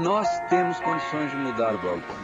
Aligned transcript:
Nós 0.00 0.26
temos 0.48 0.80
condições 0.80 1.30
de 1.30 1.36
mudar 1.36 1.74
o 1.74 1.78
balcão. 1.78 2.16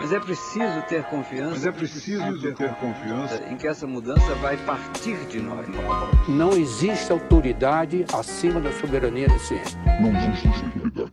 Mas 0.00 0.12
é 0.12 0.18
preciso 0.18 0.82
ter 0.88 1.04
confiança. 1.04 1.50
Mas 1.50 1.66
é 1.66 1.70
preciso 1.70 2.40
ter, 2.40 2.54
ter 2.56 2.74
confiança 2.74 3.44
em 3.48 3.56
que 3.56 3.68
essa 3.68 3.86
mudança 3.86 4.34
vai 4.36 4.56
partir 4.56 5.16
de 5.26 5.40
nós. 5.40 5.64
Não 6.28 6.50
existe 6.50 7.12
autoridade 7.12 8.04
acima 8.12 8.60
da 8.60 8.72
soberania 8.72 9.28
da 9.28 9.38
ciência. 9.38 9.78
Não 10.00 10.10
existe 10.10 10.48
autoridade. 10.48 11.12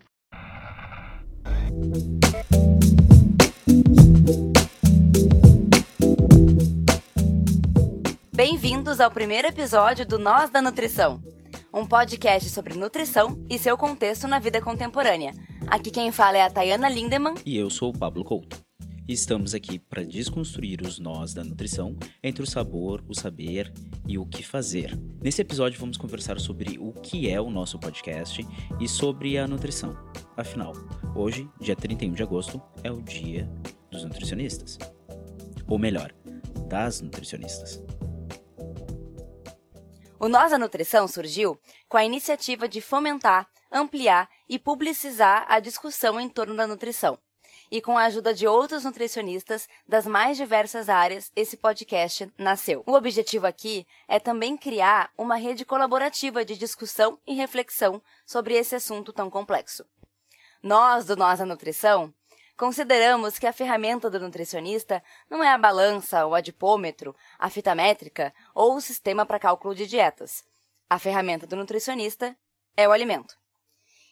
Bem-vindos 8.36 8.99
ao 8.99 9.12
primeiro 9.12 9.48
episódio 9.48 10.04
do 10.04 10.17
Nós 10.17 10.49
da 10.49 10.63
Nutrição, 10.63 11.22
um 11.76 11.86
podcast 11.86 12.49
sobre 12.52 12.73
nutrição 12.73 13.38
e 13.49 13.59
seu 13.59 13.77
contexto 13.77 14.30
na 14.30 14.40
vida 14.40 14.62
contemporânea. 14.62 15.34
Aqui 15.68 15.91
quem 15.91 16.09
fala 16.09 16.38
é 16.38 16.41
a 16.41 16.49
Tayana 16.49 16.88
Lindemann. 16.88 17.36
E 17.45 17.58
eu 17.58 17.70
sou 17.70 17.90
o 17.90 17.98
Pablo 17.98 18.23
Couto. 18.23 18.63
E 19.05 19.12
estamos 19.12 19.54
aqui 19.54 19.77
para 19.77 20.02
desconstruir 20.02 20.82
os 20.82 20.99
nós 20.99 21.34
da 21.34 21.44
nutrição 21.44 21.98
entre 22.23 22.41
o 22.41 22.48
sabor, 22.48 23.04
o 23.09 23.13
saber 23.13 23.73
e 24.08 24.18
o 24.18 24.26
que 24.26 24.41
fazer. 24.41 24.98
Nesse 25.22 25.41
episódio 25.41 25.77
vamos 25.77 25.98
conversar 25.98 26.40
sobre 26.40 26.80
o 26.80 26.94
que 26.94 27.30
é 27.30 27.41
o 27.41 27.49
nosso 27.49 27.77
podcast 27.77 28.48
e 28.80 28.88
sobre 28.88 29.38
a 29.38 29.46
nutrição. 29.46 29.98
Afinal, 30.38 30.71
hoje, 31.13 31.46
dia 31.60 31.76
31 31.76 32.13
de 32.13 32.23
agosto, 32.23 32.62
é 32.84 32.91
o 32.91 33.02
dia 33.02 33.52
dos 33.91 34.05
nutricionistas. 34.05 34.80
Ou 35.68 35.77
melhor, 35.77 36.13
das 36.70 37.02
nutricionistas. 37.02 37.84
O 40.18 40.30
Nós 40.30 40.52
da 40.52 40.58
Nutrição 40.58 41.08
surgiu 41.08 41.60
com 41.90 41.98
a 41.98 42.05
iniciativa 42.05 42.70
de 42.70 42.80
fomentar, 42.80 43.48
ampliar 43.70 44.30
e 44.48 44.57
publicizar 44.57 45.46
a 45.49 45.60
discussão 45.60 46.20
em 46.20 46.30
torno 46.30 46.55
da 46.55 46.66
nutrição 46.66 47.20
e 47.70 47.82
com 47.82 47.98
a 47.98 48.05
ajuda 48.05 48.34
de 48.34 48.48
outros 48.48 48.84
nutricionistas 48.85 49.68
das 49.88 50.05
mais 50.05 50.38
diversas 50.38 50.88
áreas, 50.88 51.32
esse 51.35 51.57
podcast 51.57 52.32
nasceu. 52.38 52.84
O 52.85 52.94
objetivo 52.94 53.46
aqui 53.48 53.85
é 54.07 54.20
também 54.20 54.55
criar 54.55 55.12
uma 55.18 55.35
rede 55.35 55.66
colaborativa 55.66 56.46
de 56.46 56.57
discussão 56.57 57.20
e 57.27 57.34
reflexão 57.34 58.02
sobre 58.26 58.54
esse 58.54 58.76
assunto 58.76 59.12
tão 59.12 59.29
complexo. 59.29 59.85
Nós, 60.63 61.05
do 61.05 61.16
Nós 61.16 61.41
a 61.41 61.46
Nutrição, 61.46 62.13
consideramos 62.57 63.37
que 63.37 63.48
a 63.48 63.53
ferramenta 63.53 64.09
do 64.09 64.19
nutricionista 64.19 65.03
não 65.29 65.44
é 65.44 65.50
a 65.50 65.57
balança, 65.57 66.25
o 66.25 66.34
adipômetro, 66.34 67.16
a 67.38 67.50
fita 67.50 67.75
métrica 67.75 68.34
ou 68.53 68.75
o 68.75 68.81
sistema 68.81 69.25
para 69.25 69.39
cálculo 69.39 69.75
de 69.75 69.85
dietas. 69.85 70.44
A 70.89 71.00
ferramenta 71.00 71.47
do 71.47 71.56
nutricionista 71.56 72.35
é 72.78 72.88
o 72.88 72.91
alimento. 72.91 73.38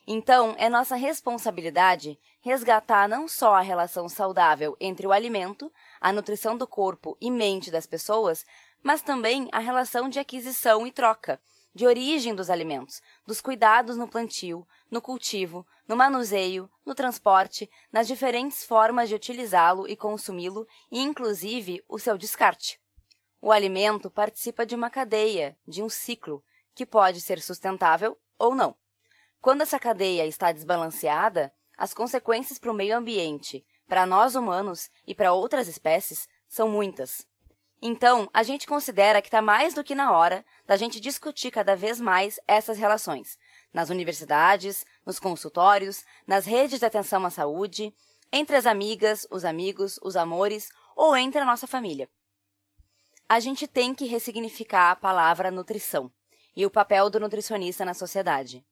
Então, 0.05 0.53
é 0.58 0.69
nossa 0.69 0.95
responsabilidade 0.95 2.19
resgatar 2.41 3.08
não 3.08 3.27
só 3.27 3.55
a 3.55 3.61
relação 3.61 4.09
saudável 4.09 4.75
entre 4.80 5.08
o 5.08 5.14
alimento, 5.14 5.71
a 6.02 6.11
nutrição 6.11 6.58
do 6.58 6.67
corpo 6.67 7.17
e 7.21 7.31
mente 7.31 7.71
das 7.71 7.88
pessoas, 7.88 8.45
mas 8.81 9.02
também 9.02 9.47
a 9.53 9.59
relação 9.59 10.09
de 10.09 10.19
aquisição 10.19 10.86
e 10.86 10.91
troca, 10.91 11.39
de 11.74 11.88
origem 11.88 12.36
dos 12.36 12.50
alimentos, 12.50 13.02
dos 13.26 13.42
cuidados 13.42 13.98
no 13.98 14.08
plantio, 14.08 14.68
no 14.92 15.02
cultivo, 15.02 15.66
no 15.88 15.96
manuseio, 15.96 16.70
no 16.86 16.94
transporte, 16.94 17.70
nas 17.92 18.08
diferentes 18.08 18.64
formas 18.64 19.10
de 19.10 19.16
utilizá-lo 19.16 19.88
e 19.88 19.96
consumi-lo 19.96 20.68
e, 20.92 21.00
inclusive, 21.02 21.84
o 21.88 21.98
seu 21.98 22.18
descarte. 22.18 22.80
O 23.42 23.52
alimento 23.52 24.10
participa 24.10 24.66
de 24.66 24.76
uma 24.76 24.90
cadeia, 24.90 25.58
de 25.68 25.84
um 25.84 25.90
ciclo, 25.90 26.44
que 26.76 26.86
pode 26.86 27.20
ser 27.20 27.42
sustentável 27.42 28.18
ou 28.38 28.56
não. 28.56 28.76
Quando 29.42 29.62
essa 29.62 29.80
cadeia 29.80 30.26
está 30.26 30.52
desbalanceada, 30.52 31.54
as 31.78 31.94
consequências 31.94 32.58
para 32.58 32.72
o 32.72 32.74
meio 32.74 32.96
ambiente, 32.96 33.66
para 33.88 34.06
nós 34.06 34.36
humanos 34.36 34.89
e 35.06 35.14
para 35.14 35.33
outras 35.33 35.67
espécies 35.67 36.28
são 36.48 36.70
muitas. 36.70 37.28
Então, 37.86 38.30
a 38.33 38.44
gente 38.44 38.66
considera 38.66 39.21
que 39.21 39.27
está 39.27 39.42
mais 39.42 39.73
do 39.73 39.83
que 39.83 39.94
na 39.94 40.14
hora 40.14 40.45
da 40.66 40.77
gente 40.77 41.02
discutir 41.02 41.52
cada 41.52 41.76
vez 41.76 41.99
mais 41.99 42.39
essas 42.48 42.77
relações, 42.77 43.38
nas 43.73 43.89
universidades, 43.89 44.86
nos 45.05 45.20
consultórios, 45.20 46.05
nas 46.26 46.45
redes 46.45 46.80
de 46.80 46.86
atenção 46.86 47.26
à 47.26 47.30
saúde, 47.30 47.94
entre 48.32 48.55
as 48.55 48.66
amigas, 48.66 49.27
os 49.30 49.44
amigos, 49.44 49.99
os 50.02 50.16
amores 50.16 50.70
ou 50.95 51.14
entre 51.14 51.42
a 51.42 51.45
nossa 51.45 51.67
família. 51.67 52.10
A 53.27 53.42
gente 53.42 53.67
tem 53.67 53.94
que 53.94 54.05
ressignificar 54.05 54.92
a 54.92 54.95
palavra 54.95 55.52
nutrição 55.52 56.10
e 56.55 56.65
o 56.65 56.71
papel 56.71 57.10
do 57.10 57.20
nutricionista 57.20 57.83
na 57.83 57.94
sociedade. 57.94 58.65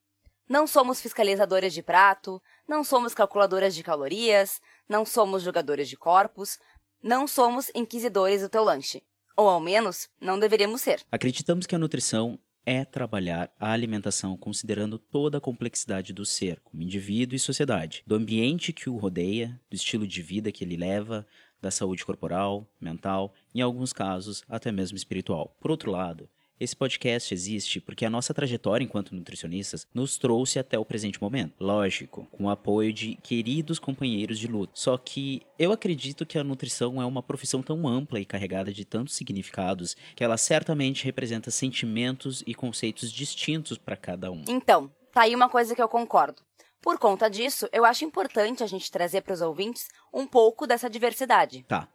Não 0.52 0.68
somos 0.68 1.02
fiscalizadoras 1.02 1.74
de 1.74 1.82
prato, 1.82 2.42
não 2.68 2.84
somos 2.84 3.14
calculadoras 3.14 3.74
de 3.76 3.84
calorias, 3.84 4.62
não 4.88 5.06
somos 5.06 5.44
jogadores 5.44 5.88
de 5.88 5.96
corpos, 5.96 6.60
não 7.02 7.28
somos 7.28 7.72
inquisidores 7.76 8.42
do 8.42 8.50
teu 8.50 8.64
lanche. 8.64 9.02
Ou 9.36 9.50
ao 9.50 9.60
menos, 9.60 10.10
não 10.20 10.40
deveríamos 10.40 10.82
ser. 10.82 11.02
Acreditamos 11.12 11.66
que 11.66 11.76
a 11.76 11.80
nutrição 11.80 12.38
é 12.66 12.86
trabalhar 12.86 13.52
a 13.60 13.72
alimentação 13.72 14.38
considerando 14.38 15.00
toda 15.00 15.40
a 15.40 15.42
complexidade 15.42 16.14
do 16.14 16.26
ser, 16.26 16.60
como 16.60 16.84
indivíduo 16.84 17.36
e 17.36 17.40
sociedade, 17.40 18.04
do 18.06 18.16
ambiente 18.16 18.72
que 18.72 18.90
o 18.90 18.98
rodeia, 18.98 19.60
do 19.70 19.76
estilo 19.76 20.06
de 20.06 20.22
vida 20.22 20.52
que 20.52 20.64
ele 20.64 20.78
leva, 20.78 21.26
da 21.60 21.72
saúde 21.72 22.06
corporal, 22.06 22.68
mental, 22.80 23.34
em 23.54 23.62
alguns 23.62 23.94
casos 23.94 24.44
até 24.48 24.72
mesmo 24.72 24.98
espiritual. 24.98 25.56
Por 25.60 25.72
outro 25.72 25.92
lado, 25.92 26.30
esse 26.62 26.76
podcast 26.76 27.34
existe 27.34 27.82
porque 27.82 28.06
a 28.06 28.10
nossa 28.10 28.36
trajetória 28.36 28.86
enquanto 28.86 29.16
nutricionistas 29.16 29.88
nos 29.92 30.20
trouxe 30.20 30.60
até 30.60 30.78
o 30.78 30.86
presente 30.86 31.20
momento. 31.20 31.56
Lógico, 31.60 32.28
com 32.32 32.46
o 32.46 32.50
apoio 32.50 32.94
de 32.94 33.16
queridos 33.16 33.80
companheiros 33.80 34.38
de 34.38 34.46
luta. 34.46 34.74
Só 34.76 34.96
que 34.96 35.42
eu 35.58 35.72
acredito 35.72 36.24
que 36.24 36.38
a 36.38 36.44
nutrição 36.44 37.02
é 37.02 37.06
uma 37.06 37.24
profissão 37.24 37.64
tão 37.64 37.88
ampla 37.88 38.20
e 38.20 38.26
carregada 38.26 38.72
de 38.72 38.86
tantos 38.86 39.16
significados 39.16 39.98
que 40.16 40.24
ela 40.24 40.38
certamente 40.38 41.04
representa 41.04 41.50
sentimentos 41.50 42.44
e 42.46 42.54
conceitos 42.54 43.12
distintos 43.12 43.80
para 43.80 43.98
cada 43.98 44.32
um. 44.32 44.44
Então, 44.48 44.92
tá 45.12 45.22
aí 45.22 45.34
uma 45.34 45.50
coisa 45.50 45.76
que 45.76 45.82
eu 45.82 45.90
concordo. 45.90 46.44
Por 46.80 47.00
conta 47.00 47.28
disso, 47.28 47.68
eu 47.72 47.84
acho 47.84 48.06
importante 48.06 48.64
a 48.64 48.68
gente 48.68 48.92
trazer 48.92 49.22
para 49.22 49.34
os 49.34 49.42
ouvintes 49.42 49.88
um 50.14 50.28
pouco 50.28 50.68
dessa 50.68 50.88
diversidade. 50.88 51.64
Tá. 51.68 51.88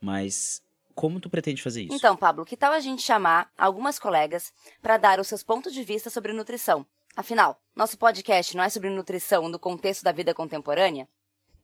Mas 0.00 0.62
como 0.96 1.20
tu 1.20 1.28
pretende 1.28 1.62
fazer 1.62 1.82
isso? 1.82 1.94
Então, 1.94 2.16
Pablo, 2.16 2.44
que 2.46 2.56
tal 2.56 2.72
a 2.72 2.80
gente 2.80 3.02
chamar 3.02 3.52
algumas 3.56 3.98
colegas 3.98 4.52
para 4.80 4.96
dar 4.96 5.20
os 5.20 5.28
seus 5.28 5.42
pontos 5.42 5.74
de 5.74 5.84
vista 5.84 6.08
sobre 6.08 6.32
nutrição? 6.32 6.86
Afinal, 7.14 7.60
nosso 7.74 7.98
podcast 7.98 8.56
não 8.56 8.64
é 8.64 8.70
sobre 8.70 8.88
nutrição 8.88 9.46
no 9.48 9.58
contexto 9.58 10.02
da 10.02 10.10
vida 10.10 10.32
contemporânea? 10.32 11.06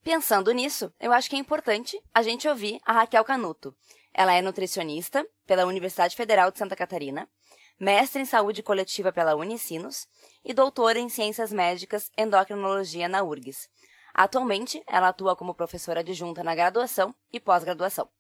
Pensando 0.05 0.53
nisso, 0.53 0.93
eu 1.01 1.13
acho 1.13 1.31
que 1.31 1.37
é 1.37 1.39
importante 1.39 1.99
a 2.13 2.23
gente 2.23 2.47
ouvir 2.47 2.79
a 2.85 2.93
Raquel 2.93 3.25
Canuto. 3.25 3.75
Ela 4.13 4.35
é 4.35 4.43
nutricionista 4.43 5.27
pela 5.47 5.65
Universidade 5.65 6.15
Federal 6.15 6.51
de 6.51 6.59
Santa 6.59 6.77
Catarina, 6.77 7.27
mestre 7.81 8.21
em 8.21 8.27
saúde 8.27 8.63
coletiva 8.63 9.13
pela 9.13 9.35
Unicinos 9.35 10.07
e 10.45 10.53
doutora 10.53 10.99
em 10.99 11.09
ciências 11.09 11.53
médicas 11.53 12.11
endocrinologia 12.19 13.09
na 13.09 13.23
URGS. 13.23 13.71
Atualmente, 14.13 14.83
ela 14.87 15.09
atua 15.09 15.35
como 15.35 15.55
professora 15.55 16.01
adjunta 16.01 16.45
na 16.45 16.55
graduação 16.55 17.15
e 17.33 17.41
pós-graduação. 17.41 18.11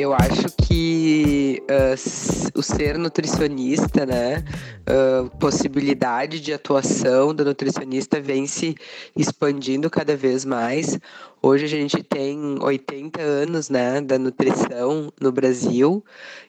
Eu 0.00 0.14
acho 0.14 0.46
que 0.66 1.62
uh, 1.64 2.58
o 2.58 2.62
ser 2.62 2.96
nutricionista, 2.96 4.06
né, 4.06 4.42
uh, 4.88 5.28
possibilidade 5.36 6.40
de 6.40 6.54
atuação 6.54 7.34
do 7.34 7.44
nutricionista 7.44 8.18
vem 8.18 8.46
se 8.46 8.74
expandindo 9.14 9.90
cada 9.90 10.16
vez 10.16 10.46
mais. 10.46 10.98
Hoje 11.42 11.66
a 11.66 11.68
gente 11.68 12.02
tem 12.02 12.56
80 12.62 13.20
anos, 13.20 13.68
né, 13.68 14.00
da 14.00 14.18
nutrição 14.18 15.12
no 15.20 15.30
Brasil 15.30 16.02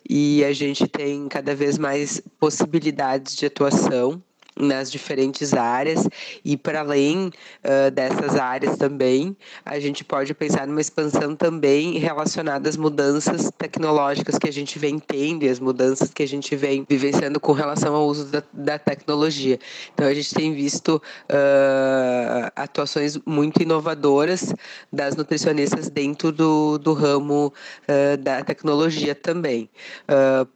e 0.10 0.46
a 0.46 0.54
gente 0.54 0.88
tem 0.88 1.28
cada 1.28 1.54
vez 1.54 1.78
mais 1.78 2.22
possibilidades 2.40 3.36
de 3.36 3.48
atuação 3.48 4.24
nas 4.56 4.92
diferentes 4.92 5.54
áreas 5.54 6.08
e 6.44 6.58
para 6.58 6.82
além 6.82 7.28
uh, 7.28 7.92
dessas 7.92 8.36
áreas 8.36 8.78
também 8.78 9.36
a 9.66 9.80
gente 9.80 10.04
pode 10.04 10.34
pensar 10.34 10.68
numa 10.68 10.82
expansão 10.82 11.36
também 11.36 11.98
relacionada 11.98 12.68
às 12.68 12.76
mudanças 12.76 13.50
tecnológicas 13.58 14.38
que 14.38 14.50
a 14.50 14.54
gente 14.54 14.78
vem 14.78 15.00
tendo 15.00 15.44
e 15.44 15.50
as 15.50 15.60
mudanças 15.60 16.12
que 16.12 16.24
a 16.24 16.28
gente 16.28 16.56
vem 16.56 16.86
vivenciando 16.88 17.40
com 17.40 17.54
relação 17.54 17.96
ao 17.96 18.06
uso 18.08 18.26
da, 18.26 18.44
da 18.52 18.80
tecnologia. 18.80 19.58
Então 19.94 20.08
a 20.08 20.14
gente 20.14 20.34
tem 20.34 20.54
visto 20.54 20.96
uh, 20.96 22.52
atuações 22.56 23.18
muito 23.26 23.62
inovadoras 23.62 24.54
das 24.92 25.16
nutricionistas 25.16 25.90
dentro 25.90 26.32
do, 26.32 26.78
do 26.78 26.94
ramo 26.94 27.54
uh, 27.88 28.18
da 28.18 28.44
tecnologia 28.44 29.16
também. 29.16 29.70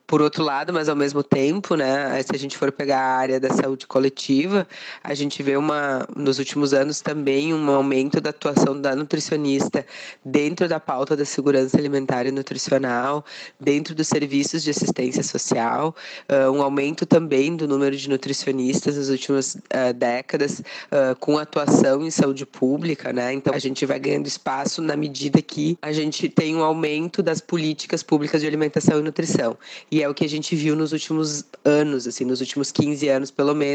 por 0.06 0.21
outro 0.21 0.44
lado, 0.44 0.74
mas 0.74 0.89
ao 0.89 0.95
mesmo 0.95 1.24
tempo, 1.24 1.75
né, 1.75 2.21
se 2.21 2.36
a 2.36 2.39
gente 2.39 2.57
for 2.57 2.71
pegar 2.71 3.00
a 3.00 3.18
área 3.18 3.39
da 3.39 3.50
saúde 3.50 3.85
saúde 3.86 3.88
coletiva, 3.88 4.68
a 5.04 5.14
gente 5.14 5.42
vê 5.42 5.56
uma, 5.56 6.08
nos 6.16 6.40
últimos 6.40 6.74
anos 6.74 7.02
também 7.02 7.54
um 7.54 7.70
aumento 7.70 8.20
da 8.20 8.32
atuação 8.32 8.80
da 8.80 8.96
nutricionista 8.96 9.86
dentro 10.24 10.68
da 10.68 10.80
pauta 10.80 11.16
da 11.16 11.24
segurança 11.24 11.78
alimentar 11.78 12.26
e 12.26 12.32
nutricional, 12.32 13.24
dentro 13.60 13.96
dos 13.96 14.08
serviços 14.08 14.64
de 14.64 14.72
assistência 14.72 15.24
social, 15.24 15.96
uh, 16.30 16.52
um 16.52 16.62
aumento 16.62 17.06
também 17.06 17.56
do 17.56 17.68
número 17.68 17.96
de 17.96 18.10
nutricionistas 18.10 18.98
nas 18.98 19.10
últimas 19.10 19.56
uh, 19.56 19.94
décadas, 19.96 20.60
uh, 20.60 21.16
com 21.20 21.38
atuação 21.38 22.06
em 22.06 22.12
saúde 22.12 22.46
pública, 22.46 23.14
né? 23.14 23.34
Então 23.34 23.54
a 23.54 23.60
gente 23.60 23.86
vai 23.86 24.00
ganhando 24.00 24.28
espaço 24.28 24.81
na 24.81 24.96
medida 24.96 25.42
que 25.42 25.78
a 25.81 25.92
gente 25.92 26.28
tem 26.28 26.56
um 26.56 26.64
aumento 26.64 27.22
das 27.22 27.40
políticas 27.40 28.02
públicas 28.04 28.42
de 28.42 28.48
alimentação 28.48 29.00
e 29.00 29.04
nutrição. 29.04 29.58
E 29.92 30.02
é 30.02 30.10
o 30.10 30.14
que 30.14 30.26
a 30.26 30.30
gente 30.30 30.56
viu 30.56 30.76
nos 30.76 30.92
últimos 30.92 31.46
anos, 31.64 32.08
assim, 32.08 32.26
nos 32.26 32.42
últimos 32.42 32.72
15 32.72 33.08
anos 33.10 33.31
pelo 33.36 33.54
menos, 33.54 33.75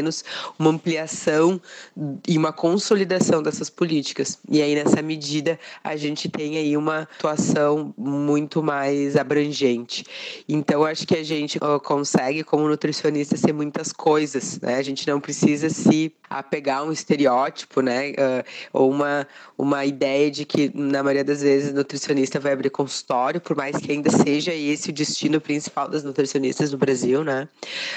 uma 0.57 0.69
ampliação 0.69 1.61
e 2.27 2.37
uma 2.37 2.53
consolidação 2.53 3.41
dessas 3.43 3.69
políticas. 3.69 4.39
E 4.49 4.61
aí 4.61 4.75
nessa 4.75 5.01
medida 5.01 5.59
a 5.83 5.95
gente 5.95 6.29
tem 6.29 6.57
aí 6.57 6.75
uma 6.75 7.01
atuação 7.01 7.93
muito 7.97 8.63
mais 8.63 9.15
abrangente. 9.15 10.05
Então 10.47 10.83
acho 10.83 11.05
que 11.05 11.15
a 11.15 11.23
gente 11.23 11.59
consegue 11.83 12.43
como 12.43 12.67
nutricionista 12.67 13.37
ser 13.37 13.53
muitas 13.53 13.91
coisas, 13.91 14.59
né? 14.59 14.75
A 14.75 14.81
gente 14.81 15.07
não 15.07 15.19
precisa 15.19 15.69
se 15.69 16.13
apegar 16.31 16.79
a 16.79 16.83
um 16.83 16.91
estereótipo, 16.91 17.81
né? 17.81 18.11
Uh, 18.11 18.43
ou 18.71 18.89
uma, 18.89 19.27
uma 19.57 19.85
ideia 19.85 20.31
de 20.31 20.45
que, 20.45 20.71
na 20.73 21.03
maioria 21.03 21.25
das 21.25 21.41
vezes, 21.41 21.73
nutricionista 21.73 22.39
vai 22.39 22.53
abrir 22.53 22.69
consultório, 22.69 23.41
por 23.41 23.55
mais 23.55 23.75
que 23.75 23.91
ainda 23.91 24.09
seja 24.09 24.53
esse 24.53 24.89
o 24.89 24.93
destino 24.93 25.41
principal 25.41 25.89
das 25.89 26.03
nutricionistas 26.03 26.71
no 26.71 26.77
Brasil, 26.77 27.23
né? 27.23 27.49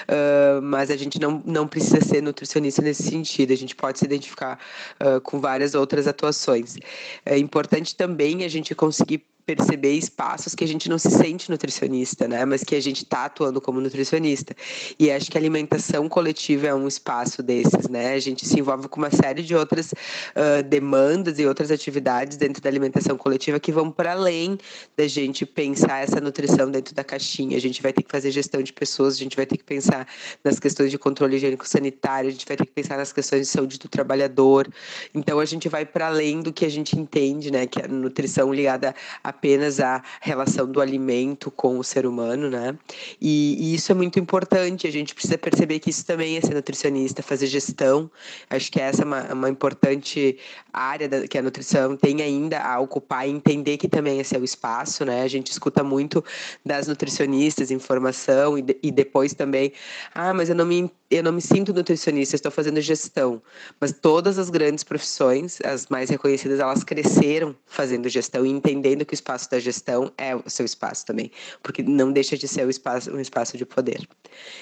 Uh, 0.09 0.61
mas 0.63 0.91
a 0.91 0.97
gente 0.97 1.21
não, 1.21 1.43
não 1.47 1.67
precisa 1.69 1.94
ser 2.01 2.23
nutricionista 2.23 2.83
nesse 2.83 3.03
sentido, 3.05 3.53
a 3.53 3.57
gente 3.57 3.75
pode 3.75 3.99
se 3.99 4.05
identificar 4.05 4.59
uh, 5.01 5.21
com 5.21 5.41
várias 5.41 5.75
outras 5.75 6.07
atuações. 6.07 6.77
É 7.25 7.39
importante 7.39 7.95
também 7.95 8.45
a 8.45 8.49
gente 8.49 8.75
conseguir 8.75 9.25
perceber 9.47 9.93
espaços 9.93 10.55
que 10.55 10.65
a 10.65 10.67
gente 10.67 10.89
não 10.89 10.99
se 10.99 11.11
sente 11.11 11.51
nutricionista, 11.51 12.27
né? 12.27 12.45
Mas 12.45 12.65
que 12.65 12.75
a 12.75 12.81
gente 12.81 13.05
está 13.05 13.27
atuando 13.27 13.61
como 13.61 13.81
nutricionista. 13.81 14.55
E 14.99 15.11
acho 15.11 15.31
que 15.31 15.37
a 15.37 15.41
alimentação 15.41 16.09
coletiva 16.09 16.67
é 16.69 16.75
um 16.75 16.89
espaço 16.89 17.43
desses, 17.43 17.89
né? 17.89 18.15
A 18.15 18.19
gente 18.19 18.47
se 18.47 18.59
envolve 18.59 18.89
com 18.89 18.99
uma 18.99 19.11
série 19.11 19.43
de 19.43 19.55
outras 19.55 19.93
uh, 19.93 20.63
demandas 20.67 21.39
e 21.39 21.47
outras 21.47 21.71
atividades 21.71 22.37
dentro 22.37 22.63
da 22.63 22.69
alimentação 22.69 23.17
coletiva 23.17 23.61
que 23.61 23.71
vão 23.71 23.91
para 23.91 24.13
além 24.13 24.59
da 24.97 25.07
gente 25.07 25.45
pensar 25.45 26.03
essa 26.03 26.21
nutrição 26.21 26.71
dentro 26.71 26.95
da 26.95 27.05
caixinha. 27.05 27.57
A 27.57 27.61
gente 27.61 27.83
vai 27.83 27.93
ter 27.93 28.03
que 28.03 28.11
fazer 28.11 28.31
gestão 28.31 28.63
de 28.63 28.73
pessoas, 28.73 29.15
a 29.15 29.19
gente 29.19 29.37
vai 29.37 29.45
ter 29.45 29.59
que 29.59 29.65
pensar 29.65 30.07
nas 30.43 30.59
questões 30.59 30.91
de 30.91 30.99
controle 30.99 31.37
higiênico 31.37 31.69
sanitário, 31.69 32.29
a 32.29 32.33
gente 32.33 32.47
vai 32.47 32.57
ter 32.57 32.65
que 32.65 32.73
pensar 32.73 32.97
nas 32.97 33.13
questões 33.13 33.43
de 33.43 33.49
saúde 33.49 33.79
do 33.79 33.89
trabalhador. 33.89 34.69
Então 35.15 35.39
a 35.39 35.45
gente 35.45 35.69
vai 35.69 35.85
para 35.85 36.07
além 36.07 36.41
do 36.41 36.53
que 36.53 36.65
a 36.65 36.71
gente 36.71 36.99
entende, 36.99 37.51
né? 37.51 37.67
Que 37.67 37.81
é 37.81 37.85
a 37.85 37.89
nutrição 37.89 38.53
ligada 38.53 38.95
a 39.23 39.34
apenas 39.35 39.81
a 39.81 40.03
relação 40.21 40.71
do 40.71 40.81
alimento 40.81 41.51
com 41.51 41.79
o 41.79 41.85
ser 41.85 42.07
humano, 42.07 42.49
né? 42.49 42.77
E, 43.21 43.57
e, 43.59 43.75
isso 43.75 43.91
é 43.91 43.95
muito 43.95 44.19
importante. 44.19 44.87
A 44.87 44.93
gente 44.93 45.15
precisa 45.15 45.37
perceber 45.37 45.81
que 45.81 45.91
isso 45.91 46.07
também 46.07 46.37
é 46.37 46.41
ser 46.41 46.55
nutricionista, 46.55 47.23
fazer 47.23 47.47
gestão. 47.47 48.11
Acho 48.49 48.71
que 48.71 48.81
essa 48.81 49.03
é 49.03 49.05
uma, 49.05 49.35
uma 49.35 49.51
importante 49.51 50.39
área 50.73 51.09
da, 51.09 51.27
que 51.27 51.37
a 51.37 51.43
nutrição 51.43 51.97
tem 51.97 52.23
ainda 52.23 52.61
a 52.61 52.79
ocupar 52.81 53.29
e 53.29 53.31
entender 53.31 53.77
que 53.77 53.89
também 53.89 54.21
é 54.21 54.39
o 54.39 54.45
espaço, 54.45 55.05
né? 55.05 55.23
A 55.23 55.29
gente 55.29 55.51
escuta 55.51 55.83
muito 55.83 56.25
das 56.65 56.87
nutricionistas 56.89 57.71
informação 57.71 58.57
e, 58.57 58.63
de, 58.63 58.79
e 58.83 58.91
depois 58.91 59.35
também, 59.35 59.73
ah, 60.15 60.33
mas 60.33 60.49
eu 60.49 60.55
não 60.55 60.65
me 60.65 60.91
eu 61.11 61.23
não 61.23 61.33
me 61.33 61.41
sinto 61.41 61.73
nutricionista, 61.73 62.35
estou 62.35 62.51
fazendo 62.51 62.81
gestão. 62.81 63.41
Mas 63.81 63.93
todas 63.93 64.37
as 64.37 64.51
grandes 64.51 64.83
profissões, 64.83 65.59
as 65.63 65.87
mais 65.87 66.11
reconhecidas, 66.11 66.59
elas 66.59 66.83
cresceram 66.83 67.55
fazendo 67.67 68.09
gestão 68.09 68.45
e 68.45 68.51
entendendo 68.51 69.05
que 69.05 69.13
o 69.13 69.17
espaço 69.25 69.51
da 69.51 69.59
gestão 69.59 70.13
é 70.19 70.37
o 70.37 70.43
seu 70.49 70.67
espaço 70.67 71.07
também, 71.07 71.31
porque 71.63 71.83
não 71.83 72.13
deixa 72.13 72.37
de 72.37 72.47
ser 72.47 72.67
um 72.67 72.71
espaço, 72.71 73.11
um 73.11 73.21
espaço 73.21 73.57
de 73.57 73.65
poder. 73.65 74.07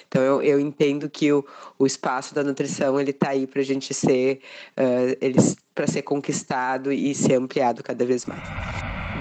Então 0.06 0.22
eu, 0.22 0.42
eu 0.42 0.60
entendo 0.60 1.10
que 1.10 1.32
o, 1.32 1.44
o 1.78 1.84
espaço 1.84 2.32
da 2.32 2.44
nutrição 2.44 3.00
ele 3.00 3.10
está 3.10 3.30
aí 3.30 3.46
para 3.46 3.60
a 3.60 3.64
gente 3.64 3.92
ser, 3.92 4.40
uh, 4.78 5.56
para 5.74 5.88
ser 5.88 6.02
conquistado 6.02 6.92
e 6.92 7.12
ser 7.14 7.34
ampliado 7.34 7.82
cada 7.82 8.04
vez 8.04 8.24
mais. 8.24 8.52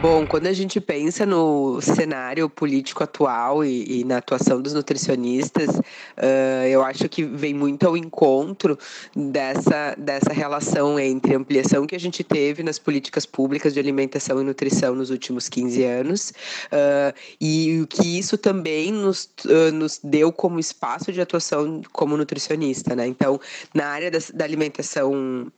Bom, 0.02 0.26
quando 0.26 0.48
a 0.48 0.54
gente 0.54 0.82
pensa 0.82 1.28
no 1.28 1.80
cenário 1.80 2.50
político 2.50 3.04
atual 3.04 3.64
e, 3.64 4.00
e 4.00 4.04
na 4.04 4.18
atuação 4.18 4.60
dos 4.60 4.74
nutricionistas, 4.74 5.70
uh, 5.78 6.66
eu 6.68 6.84
acho 6.84 7.08
que 7.08 7.24
vem 7.24 7.54
muito 7.54 7.86
ao 7.86 7.96
encontro 7.96 8.80
dessa, 9.16 9.94
dessa 9.96 10.34
relação 10.34 11.00
entre 11.00 11.36
a 11.36 11.38
ampliação 11.38 11.86
que 11.86 11.96
a 11.96 12.00
gente 12.00 12.24
teve 12.24 12.64
nas 12.64 12.80
políticas 12.80 13.28
públicas 13.28 13.76
de 13.76 13.80
alimentação 13.80 14.42
e 14.42 14.44
nutrição 14.44 14.96
nos 14.96 15.12
últimos 15.12 15.48
15 15.48 15.84
anos 15.84 16.32
uh, 16.72 17.14
e 17.40 17.82
o 17.82 17.86
que 17.86 18.18
isso 18.18 18.40
também 18.40 18.92
nos, 18.92 19.30
uh, 19.46 19.72
nos 19.72 20.00
deu 20.04 20.32
como 20.32 20.60
espaço 20.60 21.12
de 21.12 21.22
atuação 21.22 21.80
como 21.92 22.18
nutricionista. 22.18 22.96
Né? 22.96 23.06
Então, 23.06 23.40
na 23.72 23.86
área 23.86 24.10
da, 24.10 24.18
da 24.34 24.46
alimentação 24.46 25.52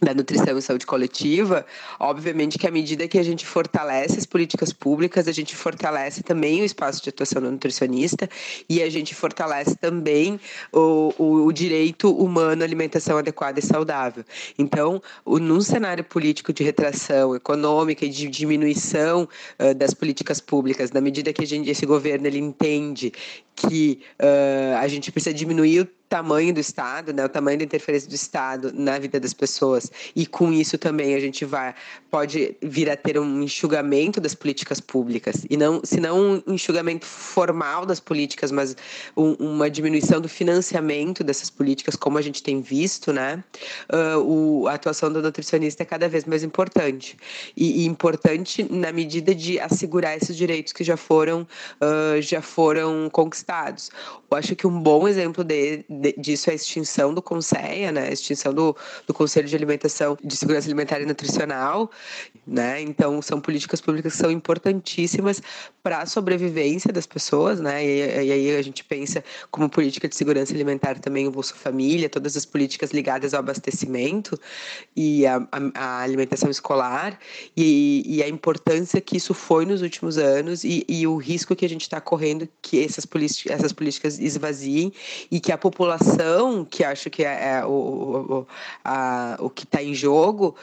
da 0.00 0.14
nutrição 0.14 0.56
e 0.56 0.62
saúde 0.62 0.86
coletiva, 0.86 1.66
obviamente 1.98 2.58
que 2.58 2.66
à 2.66 2.70
medida 2.70 3.08
que 3.08 3.18
a 3.18 3.22
gente 3.22 3.44
fortalece 3.44 4.18
as 4.18 4.26
políticas 4.26 4.72
públicas, 4.72 5.26
a 5.26 5.32
gente 5.32 5.56
fortalece 5.56 6.22
também 6.22 6.62
o 6.62 6.64
espaço 6.64 7.02
de 7.02 7.08
atuação 7.08 7.42
do 7.42 7.50
nutricionista 7.50 8.28
e 8.68 8.82
a 8.82 8.88
gente 8.88 9.14
fortalece 9.14 9.76
também 9.76 10.38
o, 10.72 11.12
o, 11.18 11.46
o 11.46 11.52
direito 11.52 12.10
humano 12.12 12.62
à 12.62 12.64
alimentação 12.64 13.18
adequada 13.18 13.58
e 13.58 13.62
saudável. 13.62 14.24
Então, 14.56 15.02
o, 15.24 15.38
num 15.38 15.60
cenário 15.60 16.04
político 16.04 16.52
de 16.52 16.62
retração 16.62 17.34
econômica 17.34 18.04
e 18.04 18.08
de 18.08 18.28
diminuição 18.28 19.28
uh, 19.58 19.74
das 19.74 19.92
políticas 19.94 20.40
públicas, 20.40 20.92
na 20.92 21.00
medida 21.00 21.32
que 21.32 21.42
a 21.42 21.46
gente, 21.46 21.68
esse 21.68 21.84
governo 21.84 22.26
ele 22.26 22.38
entende 22.38 23.12
que 23.56 24.00
uh, 24.20 24.76
a 24.78 24.86
gente 24.86 25.10
precisa 25.10 25.34
diminuir 25.34 25.90
tamanho 26.08 26.54
do 26.54 26.60
Estado, 26.60 27.12
né, 27.12 27.24
o 27.24 27.28
tamanho 27.28 27.58
da 27.58 27.64
interferência 27.64 28.08
do 28.08 28.14
Estado 28.14 28.72
na 28.72 28.98
vida 28.98 29.20
das 29.20 29.34
pessoas, 29.34 29.90
e 30.16 30.26
com 30.26 30.52
isso 30.52 30.78
também 30.78 31.14
a 31.14 31.20
gente 31.20 31.44
vai 31.44 31.74
pode 32.10 32.56
vir 32.62 32.88
a 32.88 32.96
ter 32.96 33.18
um 33.18 33.42
enxugamento 33.42 34.20
das 34.20 34.34
políticas 34.34 34.80
públicas, 34.80 35.44
e 35.50 35.56
não, 35.56 35.80
se 35.84 36.00
não 36.00 36.42
um 36.46 36.54
enxugamento 36.54 37.04
formal 37.04 37.84
das 37.84 38.00
políticas, 38.00 38.50
mas 38.50 38.74
um, 39.16 39.32
uma 39.34 39.70
diminuição 39.70 40.20
do 40.20 40.28
financiamento 40.28 41.22
dessas 41.22 41.50
políticas, 41.50 41.96
como 41.96 42.16
a 42.16 42.22
gente 42.22 42.42
tem 42.42 42.62
visto, 42.62 43.12
né, 43.12 43.44
uh, 43.92 44.18
o, 44.20 44.68
a 44.68 44.74
atuação 44.74 45.12
do 45.12 45.20
nutricionista 45.20 45.82
é 45.82 45.86
cada 45.86 46.08
vez 46.08 46.24
mais 46.24 46.42
importante, 46.42 47.16
e, 47.56 47.82
e 47.82 47.86
importante 47.86 48.66
na 48.70 48.92
medida 48.92 49.34
de 49.34 49.60
assegurar 49.60 50.16
esses 50.16 50.36
direitos 50.36 50.72
que 50.72 50.82
já 50.82 50.96
foram, 50.96 51.42
uh, 51.42 52.20
já 52.22 52.40
foram 52.40 53.10
conquistados. 53.10 53.90
Eu 54.30 54.36
acho 54.36 54.56
que 54.56 54.66
um 54.66 54.80
bom 54.80 55.06
exemplo 55.06 55.44
de, 55.44 55.84
disso 56.16 56.50
é 56.50 56.52
a 56.52 56.56
extinção 56.56 57.12
do 57.12 57.22
CONSEA, 57.22 57.92
né? 57.92 58.08
A 58.08 58.12
extinção 58.12 58.52
do, 58.52 58.76
do 59.06 59.14
Conselho 59.14 59.48
de 59.48 59.56
Alimentação, 59.56 60.16
de 60.22 60.36
Segurança 60.36 60.68
Alimentar 60.68 61.00
e 61.00 61.06
Nutricional, 61.06 61.90
né? 62.46 62.80
Então, 62.80 63.20
são 63.20 63.40
políticas 63.40 63.80
públicas 63.80 64.12
que 64.12 64.18
são 64.18 64.30
importantíssimas 64.30 65.42
para 65.82 66.02
a 66.02 66.06
sobrevivência 66.06 66.92
das 66.92 67.06
pessoas, 67.06 67.60
né? 67.60 67.84
E, 67.84 68.26
e, 68.26 68.32
aí 68.32 68.56
a 68.56 68.62
gente 68.62 68.84
pensa 68.84 69.22
como 69.50 69.68
política 69.68 70.08
de 70.08 70.16
segurança 70.16 70.54
alimentar 70.54 70.98
também 70.98 71.26
o 71.26 71.30
Bolsa 71.30 71.54
Família, 71.54 72.08
todas 72.08 72.36
as 72.36 72.44
políticas 72.44 72.90
ligadas 72.90 73.34
ao 73.34 73.40
abastecimento 73.40 74.38
e 74.96 75.26
a, 75.26 75.36
a, 75.52 75.70
a 75.74 76.02
alimentação 76.02 76.50
escolar 76.50 77.18
e, 77.56 78.02
e, 78.06 78.22
a 78.22 78.28
importância 78.28 79.00
que 79.00 79.16
isso 79.16 79.34
foi 79.34 79.64
nos 79.64 79.82
últimos 79.82 80.18
anos 80.18 80.64
e, 80.64 80.84
e 80.88 81.06
o 81.06 81.16
risco 81.16 81.54
que 81.56 81.64
a 81.64 81.68
gente 81.68 81.82
está 81.82 82.00
correndo 82.00 82.48
que 82.62 82.82
essas, 82.82 83.06
essas 83.46 83.72
políticas 83.72 84.18
esvaziem 84.18 84.92
e 85.30 85.40
que 85.40 85.52
a 85.52 85.58
população 85.58 85.87
população, 85.88 86.64
que 86.64 86.84
acho 86.84 87.08
que 87.08 87.24
é, 87.24 87.58
é 87.58 87.64
o, 87.64 87.70
o, 87.70 88.46
a, 88.84 89.36
o 89.40 89.48
que 89.48 89.64
está 89.64 89.82
em 89.82 89.94
jogo, 89.94 90.54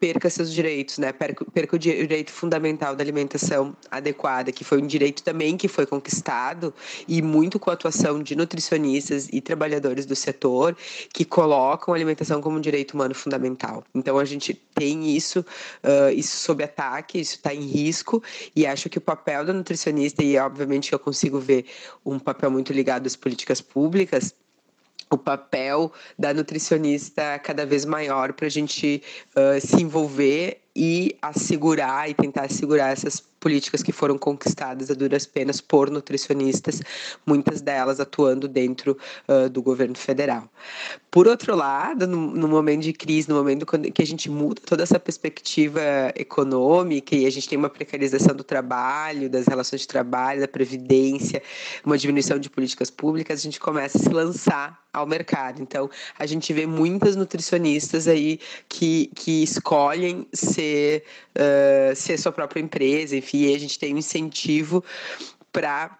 perca 0.00 0.28
seus 0.28 0.52
direitos, 0.52 0.98
né? 0.98 1.12
Perca, 1.12 1.44
perca, 1.44 1.76
o 1.76 1.78
direito 1.78 2.32
fundamental 2.32 2.96
da 2.96 3.04
alimentação 3.04 3.76
adequada, 3.88 4.50
que 4.50 4.64
foi 4.64 4.82
um 4.82 4.86
direito 4.86 5.22
também 5.22 5.56
que 5.56 5.68
foi 5.68 5.86
conquistado 5.86 6.74
e 7.06 7.22
muito 7.22 7.56
com 7.60 7.70
a 7.70 7.74
atuação 7.74 8.20
de 8.20 8.34
nutricionistas 8.34 9.28
e 9.32 9.40
trabalhadores 9.40 10.04
do 10.04 10.16
setor 10.16 10.76
que 11.14 11.24
colocam 11.24 11.94
a 11.94 11.96
alimentação 11.96 12.40
como 12.40 12.58
um 12.58 12.60
direito 12.60 12.94
humano 12.94 13.14
fundamental. 13.14 13.84
Então 13.94 14.18
a 14.18 14.24
gente 14.24 14.54
tem 14.74 15.14
isso, 15.16 15.38
uh, 15.84 16.10
isso 16.12 16.36
sob 16.36 16.64
ataque, 16.64 17.20
isso 17.20 17.36
está 17.36 17.54
em 17.54 17.62
risco 17.62 18.20
e 18.56 18.66
acho 18.66 18.88
que 18.90 18.98
o 18.98 19.00
papel 19.00 19.44
do 19.44 19.54
nutricionista 19.54 20.24
e 20.24 20.36
obviamente 20.36 20.92
eu 20.92 20.98
consigo 20.98 21.38
ver 21.38 21.64
um 22.04 22.18
papel 22.18 22.50
muito 22.50 22.72
ligado 22.72 23.06
às 23.06 23.14
políticas 23.14 23.60
públicas 23.60 24.34
o 25.14 25.18
papel 25.18 25.92
da 26.18 26.32
nutricionista 26.32 27.38
cada 27.38 27.66
vez 27.66 27.84
maior 27.84 28.32
para 28.32 28.46
a 28.46 28.50
gente 28.50 29.02
uh, 29.36 29.60
se 29.60 29.82
envolver 29.82 30.62
e 30.74 31.16
assegurar 31.20 32.08
e 32.08 32.14
tentar 32.14 32.44
assegurar 32.44 32.92
essas 32.92 33.20
políticas 33.20 33.82
que 33.82 33.92
foram 33.92 34.16
conquistadas 34.16 34.90
a 34.90 34.94
duras 34.94 35.26
penas 35.26 35.60
por 35.60 35.90
nutricionistas, 35.90 36.80
muitas 37.26 37.60
delas 37.60 37.98
atuando 37.98 38.46
dentro 38.46 38.96
uh, 39.28 39.50
do 39.50 39.60
governo 39.60 39.96
federal. 39.96 40.48
Por 41.10 41.26
outro 41.26 41.54
lado, 41.54 42.06
no, 42.06 42.30
no, 42.30 42.48
momento 42.48 42.82
de 42.82 42.92
crise, 42.92 43.28
no 43.28 43.34
momento 43.34 43.66
que 43.66 44.00
a 44.02 44.06
gente 44.06 44.30
muda 44.30 44.62
toda 44.64 44.84
essa 44.84 44.98
perspectiva 44.98 45.80
econômica 46.14 47.14
e 47.14 47.26
a 47.26 47.30
gente 47.30 47.48
tem 47.48 47.58
uma 47.58 47.68
precarização 47.68 48.34
do 48.34 48.44
trabalho, 48.44 49.28
das 49.28 49.46
relações 49.46 49.82
de 49.82 49.88
trabalho, 49.88 50.40
da 50.40 50.48
previdência, 50.48 51.42
uma 51.84 51.98
diminuição 51.98 52.38
de 52.38 52.48
políticas 52.48 52.90
públicas, 52.90 53.40
a 53.40 53.42
gente 53.42 53.60
começa 53.60 53.98
a 53.98 54.00
se 54.00 54.08
lançar 54.08 54.81
ao 54.92 55.06
mercado. 55.06 55.62
Então, 55.62 55.90
a 56.18 56.26
gente 56.26 56.52
vê 56.52 56.66
muitas 56.66 57.16
nutricionistas 57.16 58.06
aí 58.06 58.38
que, 58.68 59.10
que 59.14 59.42
escolhem 59.42 60.26
ser, 60.32 61.04
uh, 61.36 61.96
ser 61.96 62.18
sua 62.18 62.32
própria 62.32 62.60
empresa, 62.60 63.16
enfim, 63.16 63.54
a 63.54 63.58
gente 63.58 63.78
tem 63.78 63.94
um 63.94 63.98
incentivo 63.98 64.84
para 65.50 65.98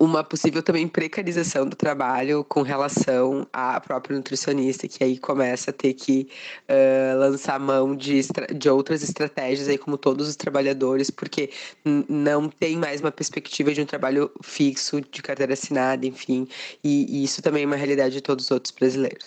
uma 0.00 0.24
possível 0.24 0.62
também 0.62 0.88
precarização 0.88 1.68
do 1.68 1.76
trabalho 1.76 2.42
com 2.42 2.62
relação 2.62 3.46
à 3.52 3.78
própria 3.78 4.16
nutricionista, 4.16 4.88
que 4.88 5.04
aí 5.04 5.18
começa 5.18 5.70
a 5.70 5.74
ter 5.74 5.92
que 5.92 6.26
uh, 6.70 7.18
lançar 7.18 7.60
mão 7.60 7.94
de, 7.94 8.22
de 8.56 8.70
outras 8.70 9.02
estratégias, 9.02 9.68
aí 9.68 9.76
como 9.76 9.98
todos 9.98 10.26
os 10.26 10.36
trabalhadores, 10.36 11.10
porque 11.10 11.50
não 11.84 12.48
tem 12.48 12.78
mais 12.78 13.02
uma 13.02 13.12
perspectiva 13.12 13.74
de 13.74 13.82
um 13.82 13.86
trabalho 13.86 14.30
fixo, 14.42 15.02
de 15.02 15.20
carteira 15.20 15.52
assinada, 15.52 16.06
enfim, 16.06 16.48
e, 16.82 17.18
e 17.20 17.22
isso 17.22 17.42
também 17.42 17.64
é 17.64 17.66
uma 17.66 17.76
realidade 17.76 18.14
de 18.14 18.22
todos 18.22 18.46
os 18.46 18.50
outros 18.50 18.72
brasileiros. 18.72 19.26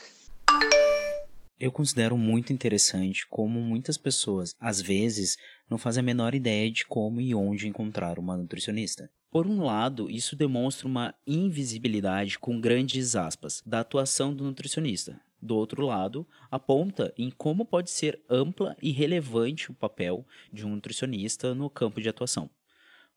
Eu 1.60 1.72
considero 1.72 2.18
muito 2.18 2.52
interessante 2.52 3.28
como 3.30 3.62
muitas 3.62 3.96
pessoas, 3.96 4.56
às 4.60 4.82
vezes, 4.82 5.38
não 5.70 5.78
fazem 5.78 6.02
a 6.02 6.04
menor 6.04 6.34
ideia 6.34 6.70
de 6.72 6.84
como 6.86 7.22
e 7.22 7.36
onde 7.36 7.68
encontrar 7.68 8.18
uma 8.18 8.36
nutricionista. 8.36 9.08
Por 9.34 9.48
um 9.48 9.64
lado, 9.64 10.12
isso 10.12 10.36
demonstra 10.36 10.86
uma 10.86 11.16
invisibilidade 11.26 12.38
com 12.38 12.62
grandes 12.62 13.16
aspas 13.16 13.64
da 13.66 13.80
atuação 13.80 14.32
do 14.32 14.44
nutricionista. 14.44 15.20
Do 15.42 15.56
outro 15.56 15.84
lado, 15.88 16.24
aponta 16.52 17.12
em 17.18 17.32
como 17.32 17.66
pode 17.66 17.90
ser 17.90 18.22
ampla 18.30 18.78
e 18.80 18.92
relevante 18.92 19.72
o 19.72 19.74
papel 19.74 20.24
de 20.52 20.64
um 20.64 20.70
nutricionista 20.70 21.56
no 21.56 21.68
campo 21.68 22.00
de 22.00 22.08
atuação. 22.08 22.48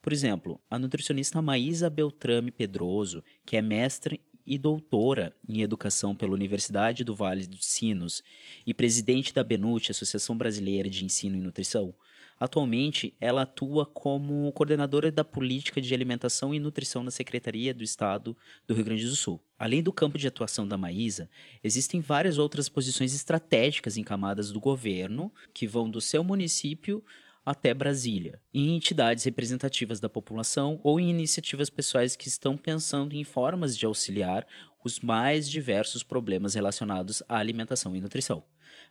Por 0.01 0.11
exemplo, 0.11 0.59
a 0.71 0.79
nutricionista 0.79 1.43
Maísa 1.43 1.91
Beltrame 1.91 2.51
Pedroso, 2.51 3.23
que 3.45 3.55
é 3.55 3.61
mestre 3.61 4.19
e 4.47 4.57
doutora 4.57 5.37
em 5.47 5.61
educação 5.61 6.17
pela 6.17 6.33
Universidade 6.33 7.05
do 7.05 7.15
Vale 7.15 7.47
dos 7.47 7.67
Sinos 7.67 8.23
e 8.67 8.73
presidente 8.73 9.35
da 9.35 9.45
BENUT, 9.45 9.91
Associação 9.91 10.35
Brasileira 10.35 10.89
de 10.89 11.05
Ensino 11.05 11.37
e 11.37 11.41
Nutrição, 11.41 11.93
Atualmente, 12.39 13.15
ela 13.19 13.43
atua 13.43 13.87
como 13.87 14.53
coordenadora 14.53 15.11
da 15.11 15.25
política 15.25 15.81
de 15.81 15.95
alimentação 15.95 16.55
e 16.55 16.61
nutrição 16.61 17.03
na 17.03 17.11
Secretaria 17.11 17.73
do 17.73 17.83
Estado 17.83 18.37
do 18.67 18.75
Rio 18.75 18.85
Grande 18.85 19.07
do 19.07 19.17
Sul. 19.17 19.41
Além 19.59 19.83
do 19.83 19.93
campo 19.93 20.19
de 20.19 20.29
atuação 20.29 20.69
da 20.69 20.77
Maísa, 20.77 21.31
existem 21.65 22.01
várias 22.01 22.37
outras 22.37 22.69
posições 22.69 23.15
estratégicas 23.15 23.97
em 23.97 24.05
camadas 24.05 24.53
do 24.53 24.61
governo 24.61 25.33
que 25.55 25.67
vão 25.67 25.89
do 25.89 26.01
seu 26.01 26.23
município 26.23 27.03
até 27.45 27.73
Brasília, 27.73 28.41
em 28.53 28.75
entidades 28.75 29.23
representativas 29.23 30.01
da 30.01 30.09
população 30.09 30.81
ou 30.83 30.99
em 30.99 31.09
iniciativas 31.09 31.71
pessoais 31.71 32.17
que 32.17 32.27
estão 32.27 32.57
pensando 32.57 33.15
em 33.15 33.23
formas 33.23 33.79
de 33.79 33.87
auxiliar 33.87 34.45
os 34.85 35.01
mais 35.01 35.49
diversos 35.49 36.03
problemas 36.03 36.55
relacionados 36.55 37.23
à 37.29 37.39
alimentação 37.39 37.95
e 37.95 38.01
nutrição. 38.01 38.43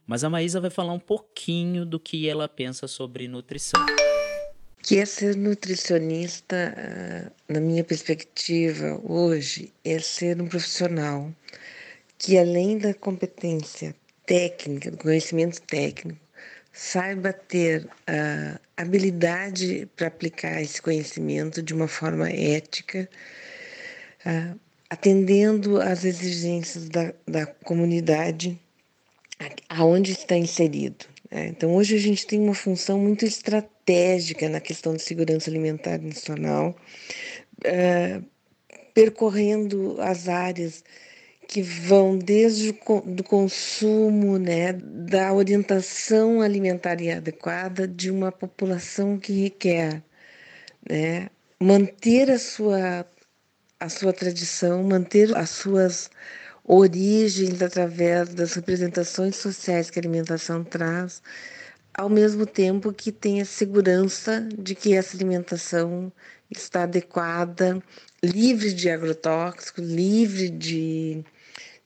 Mas 0.08 0.24
a 0.24 0.30
Maísa 0.30 0.62
vai 0.62 0.70
falar 0.70 0.94
um 0.94 1.00
pouquinho 1.00 1.86
do 1.86 2.00
que 2.00 2.30
ela 2.30 2.48
pensa 2.48 2.88
sobre 2.88 3.28
nutrição. 3.28 3.84
Que 4.82 5.00
é 5.00 5.06
ser 5.06 5.36
nutricionista, 5.36 6.76
ah, 6.78 7.32
na 7.50 7.60
minha 7.60 7.84
perspectiva 7.84 9.02
hoje, 9.04 9.74
é 9.84 9.98
ser 9.98 10.40
um 10.40 10.48
profissional 10.48 11.34
que, 12.20 12.38
além 12.38 12.78
da 12.78 12.94
competência 12.94 13.96
técnica, 14.28 14.92
do 14.92 14.98
conhecimento 14.98 15.60
técnico, 15.64 16.20
saiba 16.72 17.34
ter 17.34 17.88
a 18.06 18.60
habilidade 18.78 19.88
para 19.96 20.08
aplicar 20.08 20.62
esse 20.62 20.80
conhecimento 20.82 21.64
de 21.64 21.74
uma 21.74 21.88
forma 21.88 22.30
ética, 22.30 23.10
ah, 24.24 24.54
atendendo 24.88 25.82
às 25.82 26.06
exigências 26.06 26.90
da, 26.90 27.12
da 27.28 27.48
comunidade 27.48 28.60
aonde 29.70 30.12
está 30.12 30.36
inserido. 30.38 31.06
Né? 31.32 31.48
Então, 31.48 31.75
hoje 31.75 31.96
a 31.96 32.00
gente 32.00 32.25
tem 32.25 32.39
uma 32.39 32.54
função 32.54 33.00
muito 33.00 33.25
estratégica 33.25 34.50
na 34.50 34.60
questão 34.60 34.96
de 34.96 35.01
segurança 35.01 35.50
alimentar 35.50 36.00
nacional, 36.00 36.75
é, 37.63 38.22
percorrendo 38.94 39.98
as 40.00 40.27
áreas 40.27 40.84
que 41.48 41.62
vão 41.62 42.18
desde 42.18 42.70
o 42.70 43.01
do 43.01 43.24
consumo, 43.24 44.38
né, 44.38 44.74
da 44.74 45.32
orientação 45.32 46.42
alimentar 46.42 46.98
adequada 47.15 47.88
de 47.88 48.10
uma 48.10 48.32
população 48.32 49.18
que 49.20 49.44
requer 49.44 50.01
né, 50.89 51.30
manter 51.60 52.32
a 52.32 52.39
sua, 52.39 53.06
a 53.80 53.89
sua 53.89 54.13
tradição, 54.13 54.84
manter 54.84 55.36
as 55.36 55.50
suas 55.51 56.10
origens 56.65 57.62
através 57.62 58.34
das 58.34 58.53
representações 58.53 59.36
sociais 59.36 59.89
que 59.89 60.00
a 60.00 60.01
alimentação 60.01 60.63
traz, 60.63 61.22
ao 61.93 62.10
mesmo 62.10 62.45
tempo 62.45 62.93
que 62.93 63.12
tenha 63.12 63.45
segurança 63.45 64.48
de 64.57 64.75
que 64.75 64.93
essa 64.95 65.15
alimentação 65.17 66.12
está 66.50 66.84
adequada, 66.84 67.81
livre 68.24 68.74
de 68.74 68.89
agrotóxicos, 68.89 69.84
livre 69.86 70.50
de, 70.50 71.24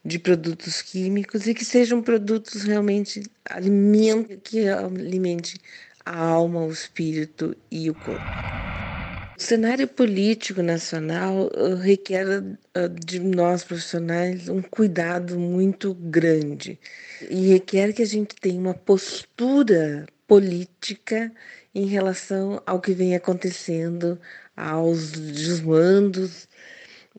de 0.04 0.18
produtos 0.18 0.82
químicos 0.82 1.46
e 1.46 1.54
que 1.54 1.64
sejam 1.64 2.02
produtos 2.02 2.62
realmente 2.64 3.22
alimento 3.48 4.38
que 4.40 4.68
alimente 4.68 5.60
a 6.04 6.18
alma, 6.18 6.64
o 6.64 6.72
espírito 6.72 7.56
e 7.70 7.90
o 7.90 7.94
corpo. 7.94 8.26
O 9.40 9.42
cenário 9.42 9.88
político 9.88 10.62
nacional 10.62 11.50
uh, 11.56 11.74
requer 11.74 12.26
uh, 12.28 12.88
de 12.90 13.18
nós 13.18 13.64
profissionais 13.64 14.50
um 14.50 14.60
cuidado 14.60 15.38
muito 15.38 15.94
grande 15.94 16.78
e 17.22 17.48
requer 17.48 17.94
que 17.94 18.02
a 18.02 18.06
gente 18.06 18.36
tenha 18.36 18.60
uma 18.60 18.74
postura 18.74 20.04
política 20.28 21.32
em 21.74 21.86
relação 21.86 22.62
ao 22.66 22.82
que 22.82 22.92
vem 22.92 23.16
acontecendo, 23.16 24.20
aos 24.54 25.12
desmandos 25.12 26.46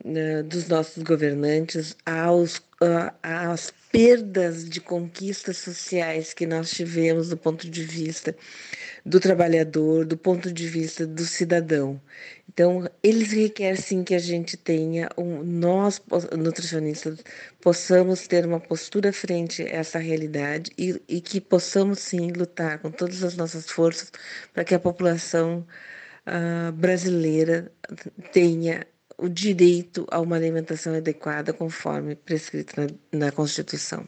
uh, 0.05 0.43
dos 0.43 0.67
nossos 0.67 1.01
governantes, 1.01 1.97
aos, 2.05 2.61
às 3.23 3.73
perdas 3.91 4.67
de 4.69 4.79
conquistas 4.79 5.57
sociais 5.57 6.33
que 6.33 6.45
nós 6.45 6.71
tivemos 6.71 7.29
do 7.29 7.37
ponto 7.37 7.69
de 7.69 7.83
vista 7.83 8.35
do 9.05 9.19
trabalhador, 9.19 10.05
do 10.05 10.17
ponto 10.17 10.51
de 10.51 10.67
vista 10.67 11.05
do 11.05 11.25
cidadão. 11.25 12.01
Então, 12.47 12.89
eles 13.01 13.31
requerem 13.31 13.75
sim 13.75 14.03
que 14.03 14.13
a 14.13 14.19
gente 14.19 14.57
tenha, 14.57 15.09
um, 15.17 15.43
nós 15.43 16.01
nutricionistas, 16.37 17.19
possamos 17.61 18.27
ter 18.27 18.45
uma 18.45 18.59
postura 18.59 19.11
frente 19.13 19.63
a 19.63 19.69
essa 19.69 19.99
realidade 19.99 20.71
e, 20.77 21.01
e 21.07 21.21
que 21.21 21.41
possamos 21.41 21.99
sim 21.99 22.31
lutar 22.31 22.79
com 22.79 22.91
todas 22.91 23.23
as 23.23 23.35
nossas 23.35 23.69
forças 23.69 24.11
para 24.53 24.63
que 24.63 24.75
a 24.75 24.79
população 24.79 25.65
uh, 26.27 26.71
brasileira 26.73 27.71
tenha 28.31 28.85
o 29.21 29.29
direito 29.29 30.07
a 30.09 30.19
uma 30.19 30.35
alimentação 30.35 30.95
adequada 30.95 31.53
conforme 31.53 32.15
prescrito 32.15 32.73
na, 32.81 32.87
na 33.25 33.31
Constituição. 33.31 34.03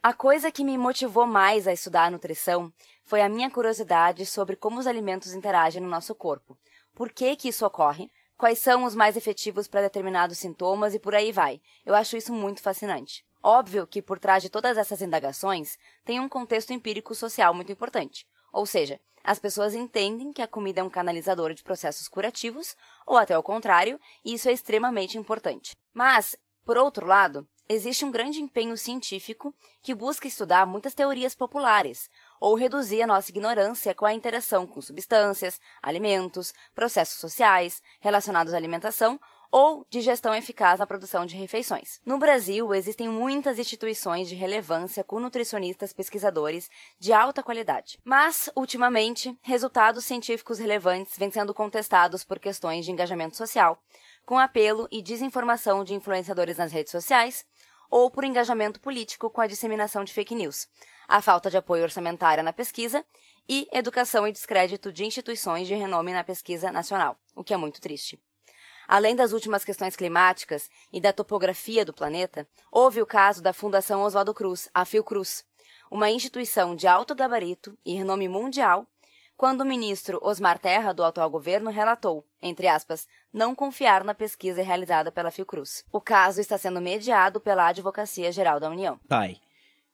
A 0.00 0.12
coisa 0.12 0.52
que 0.52 0.64
me 0.64 0.78
motivou 0.78 1.26
mais 1.26 1.66
a 1.66 1.72
estudar 1.72 2.04
a 2.04 2.10
nutrição 2.10 2.72
foi 3.04 3.20
a 3.20 3.28
minha 3.28 3.50
curiosidade 3.50 4.24
sobre 4.24 4.54
como 4.54 4.78
os 4.78 4.86
alimentos 4.86 5.34
interagem 5.34 5.82
no 5.82 5.88
nosso 5.88 6.14
corpo, 6.14 6.56
por 6.94 7.10
que, 7.10 7.34
que 7.34 7.48
isso 7.48 7.66
ocorre, 7.66 8.08
quais 8.38 8.60
são 8.60 8.84
os 8.84 8.94
mais 8.94 9.16
efetivos 9.16 9.66
para 9.66 9.82
determinados 9.82 10.38
sintomas 10.38 10.94
e 10.94 11.00
por 11.00 11.14
aí 11.14 11.32
vai. 11.32 11.60
Eu 11.84 11.94
acho 11.94 12.16
isso 12.16 12.32
muito 12.32 12.62
fascinante. 12.62 13.24
Óbvio 13.42 13.86
que 13.86 14.00
por 14.00 14.20
trás 14.20 14.42
de 14.42 14.48
todas 14.48 14.78
essas 14.78 15.02
indagações 15.02 15.76
tem 16.04 16.20
um 16.20 16.28
contexto 16.28 16.72
empírico 16.72 17.14
social 17.16 17.52
muito 17.52 17.72
importante. 17.72 18.26
Ou 18.52 18.64
seja, 18.64 19.00
as 19.24 19.38
pessoas 19.38 19.74
entendem 19.74 20.32
que 20.32 20.42
a 20.42 20.48
comida 20.48 20.80
é 20.80 20.84
um 20.84 20.90
canalizador 20.90 21.54
de 21.54 21.62
processos 21.62 22.08
curativos, 22.08 22.76
ou 23.06 23.16
até 23.16 23.36
o 23.36 23.42
contrário, 23.42 24.00
e 24.24 24.34
isso 24.34 24.48
é 24.48 24.52
extremamente 24.52 25.18
importante. 25.18 25.76
Mas, 25.92 26.36
por 26.64 26.76
outro 26.76 27.06
lado, 27.06 27.46
existe 27.68 28.04
um 28.04 28.10
grande 28.10 28.40
empenho 28.40 28.76
científico 28.76 29.54
que 29.82 29.94
busca 29.94 30.26
estudar 30.26 30.66
muitas 30.66 30.94
teorias 30.94 31.34
populares 31.34 32.10
ou 32.40 32.54
reduzir 32.54 33.02
a 33.02 33.06
nossa 33.06 33.30
ignorância 33.30 33.94
com 33.94 34.04
a 34.04 34.12
interação 34.12 34.66
com 34.66 34.80
substâncias, 34.80 35.60
alimentos, 35.82 36.52
processos 36.74 37.18
sociais 37.18 37.82
relacionados 38.00 38.52
à 38.52 38.56
alimentação 38.56 39.18
ou 39.52 39.86
de 39.90 40.00
gestão 40.00 40.34
eficaz 40.34 40.80
na 40.80 40.86
produção 40.86 41.26
de 41.26 41.36
refeições. 41.36 42.00
No 42.06 42.18
Brasil, 42.18 42.74
existem 42.74 43.06
muitas 43.06 43.58
instituições 43.58 44.26
de 44.26 44.34
relevância 44.34 45.04
com 45.04 45.20
nutricionistas 45.20 45.92
pesquisadores 45.92 46.70
de 46.98 47.12
alta 47.12 47.42
qualidade. 47.42 47.98
Mas, 48.02 48.48
ultimamente, 48.56 49.38
resultados 49.42 50.06
científicos 50.06 50.58
relevantes 50.58 51.18
vêm 51.18 51.30
sendo 51.30 51.52
contestados 51.52 52.24
por 52.24 52.38
questões 52.38 52.86
de 52.86 52.92
engajamento 52.92 53.36
social, 53.36 53.78
com 54.24 54.38
apelo 54.38 54.88
e 54.90 55.02
desinformação 55.02 55.84
de 55.84 55.92
influenciadores 55.92 56.56
nas 56.56 56.72
redes 56.72 56.90
sociais, 56.90 57.44
ou 57.90 58.10
por 58.10 58.24
engajamento 58.24 58.80
político 58.80 59.28
com 59.28 59.42
a 59.42 59.46
disseminação 59.46 60.02
de 60.02 60.14
fake 60.14 60.34
news, 60.34 60.66
a 61.06 61.20
falta 61.20 61.50
de 61.50 61.58
apoio 61.58 61.82
orçamentário 61.82 62.42
na 62.42 62.54
pesquisa 62.54 63.04
e 63.46 63.68
educação 63.70 64.26
e 64.26 64.32
descrédito 64.32 64.90
de 64.90 65.04
instituições 65.04 65.68
de 65.68 65.74
renome 65.74 66.10
na 66.10 66.24
pesquisa 66.24 66.72
nacional, 66.72 67.18
o 67.36 67.44
que 67.44 67.52
é 67.52 67.56
muito 67.58 67.82
triste. 67.82 68.18
Além 68.94 69.16
das 69.16 69.32
últimas 69.32 69.64
questões 69.64 69.96
climáticas 69.96 70.68
e 70.92 71.00
da 71.00 71.14
topografia 71.14 71.82
do 71.82 71.94
planeta, 71.94 72.46
houve 72.70 73.00
o 73.00 73.06
caso 73.06 73.42
da 73.42 73.50
Fundação 73.50 74.02
Oswaldo 74.02 74.34
Cruz, 74.34 74.68
a 74.74 74.84
Fiocruz, 74.84 75.46
uma 75.90 76.10
instituição 76.10 76.76
de 76.76 76.86
alto 76.86 77.14
gabarito 77.14 77.74
e 77.86 77.94
renome 77.94 78.28
mundial, 78.28 78.86
quando 79.34 79.62
o 79.62 79.64
ministro 79.64 80.20
Osmar 80.22 80.58
Terra, 80.58 80.92
do 80.92 81.02
atual 81.02 81.30
governo, 81.30 81.70
relatou, 81.70 82.22
entre 82.42 82.68
aspas, 82.68 83.08
não 83.32 83.54
confiar 83.54 84.04
na 84.04 84.12
pesquisa 84.12 84.62
realizada 84.62 85.10
pela 85.10 85.30
Fiocruz. 85.30 85.86
O 85.90 85.98
caso 85.98 86.38
está 86.38 86.58
sendo 86.58 86.78
mediado 86.78 87.40
pela 87.40 87.68
Advocacia 87.68 88.30
Geral 88.30 88.60
da 88.60 88.68
União. 88.68 89.00
Pai, 89.08 89.40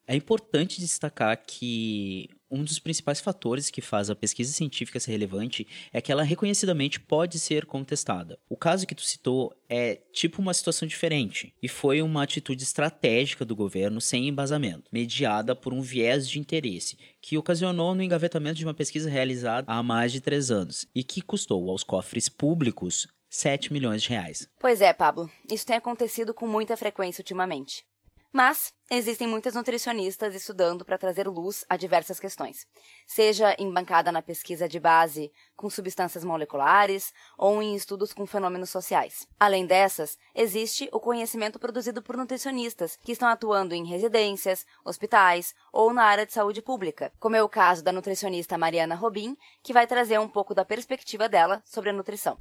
é 0.08 0.16
importante 0.16 0.80
destacar 0.80 1.36
que 1.46 2.30
um 2.50 2.64
dos 2.64 2.78
principais 2.78 3.20
fatores 3.20 3.68
que 3.68 3.82
faz 3.82 4.08
a 4.08 4.16
pesquisa 4.16 4.50
científica 4.50 4.98
ser 4.98 5.10
relevante 5.10 5.66
é 5.92 6.00
que 6.00 6.10
ela 6.10 6.22
reconhecidamente 6.22 6.98
pode 6.98 7.38
ser 7.38 7.66
contestada. 7.66 8.38
O 8.48 8.56
caso 8.56 8.86
que 8.86 8.94
tu 8.94 9.02
citou 9.02 9.54
é 9.68 9.96
tipo 10.10 10.40
uma 10.40 10.54
situação 10.54 10.88
diferente 10.88 11.54
e 11.62 11.68
foi 11.68 12.00
uma 12.00 12.22
atitude 12.22 12.62
estratégica 12.62 13.44
do 13.44 13.54
governo 13.54 14.00
sem 14.00 14.26
embasamento, 14.28 14.88
mediada 14.90 15.54
por 15.54 15.74
um 15.74 15.82
viés 15.82 16.26
de 16.26 16.38
interesse 16.38 16.96
que 17.20 17.36
ocasionou 17.36 17.94
no 17.94 18.02
engavetamento 18.02 18.56
de 18.56 18.64
uma 18.64 18.72
pesquisa 18.72 19.10
realizada 19.10 19.70
há 19.70 19.82
mais 19.82 20.10
de 20.10 20.22
três 20.22 20.50
anos 20.50 20.86
e 20.94 21.04
que 21.04 21.20
custou 21.20 21.70
aos 21.70 21.84
cofres 21.84 22.30
públicos 22.30 23.06
7 23.28 23.70
milhões 23.74 24.02
de 24.02 24.08
reais. 24.08 24.48
Pois 24.58 24.80
é, 24.80 24.90
Pablo, 24.94 25.30
isso 25.50 25.66
tem 25.66 25.76
acontecido 25.76 26.32
com 26.32 26.46
muita 26.46 26.78
frequência 26.78 27.20
ultimamente. 27.20 27.84
Mas 28.32 28.74
existem 28.90 29.26
muitas 29.26 29.54
nutricionistas 29.54 30.34
estudando 30.34 30.84
para 30.84 30.98
trazer 30.98 31.26
luz 31.26 31.64
a 31.68 31.76
diversas 31.76 32.20
questões, 32.20 32.66
seja 33.06 33.56
embancada 33.58 34.12
na 34.12 34.20
pesquisa 34.20 34.68
de 34.68 34.78
base 34.78 35.32
com 35.56 35.70
substâncias 35.70 36.24
moleculares 36.24 37.12
ou 37.38 37.62
em 37.62 37.74
estudos 37.74 38.12
com 38.12 38.26
fenômenos 38.26 38.68
sociais. 38.68 39.26
Além 39.40 39.66
dessas, 39.66 40.18
existe 40.34 40.88
o 40.92 41.00
conhecimento 41.00 41.58
produzido 41.58 42.02
por 42.02 42.16
nutricionistas 42.16 42.98
que 43.02 43.12
estão 43.12 43.28
atuando 43.28 43.74
em 43.74 43.86
residências, 43.86 44.66
hospitais 44.84 45.54
ou 45.72 45.92
na 45.92 46.04
área 46.04 46.26
de 46.26 46.32
saúde 46.32 46.60
pública, 46.60 47.10
como 47.18 47.36
é 47.36 47.42
o 47.42 47.48
caso 47.48 47.82
da 47.82 47.92
nutricionista 47.92 48.58
Mariana 48.58 48.94
Robin, 48.94 49.36
que 49.62 49.72
vai 49.72 49.86
trazer 49.86 50.20
um 50.20 50.28
pouco 50.28 50.54
da 50.54 50.64
perspectiva 50.64 51.28
dela 51.28 51.62
sobre 51.64 51.90
a 51.90 51.94
nutrição. 51.94 52.38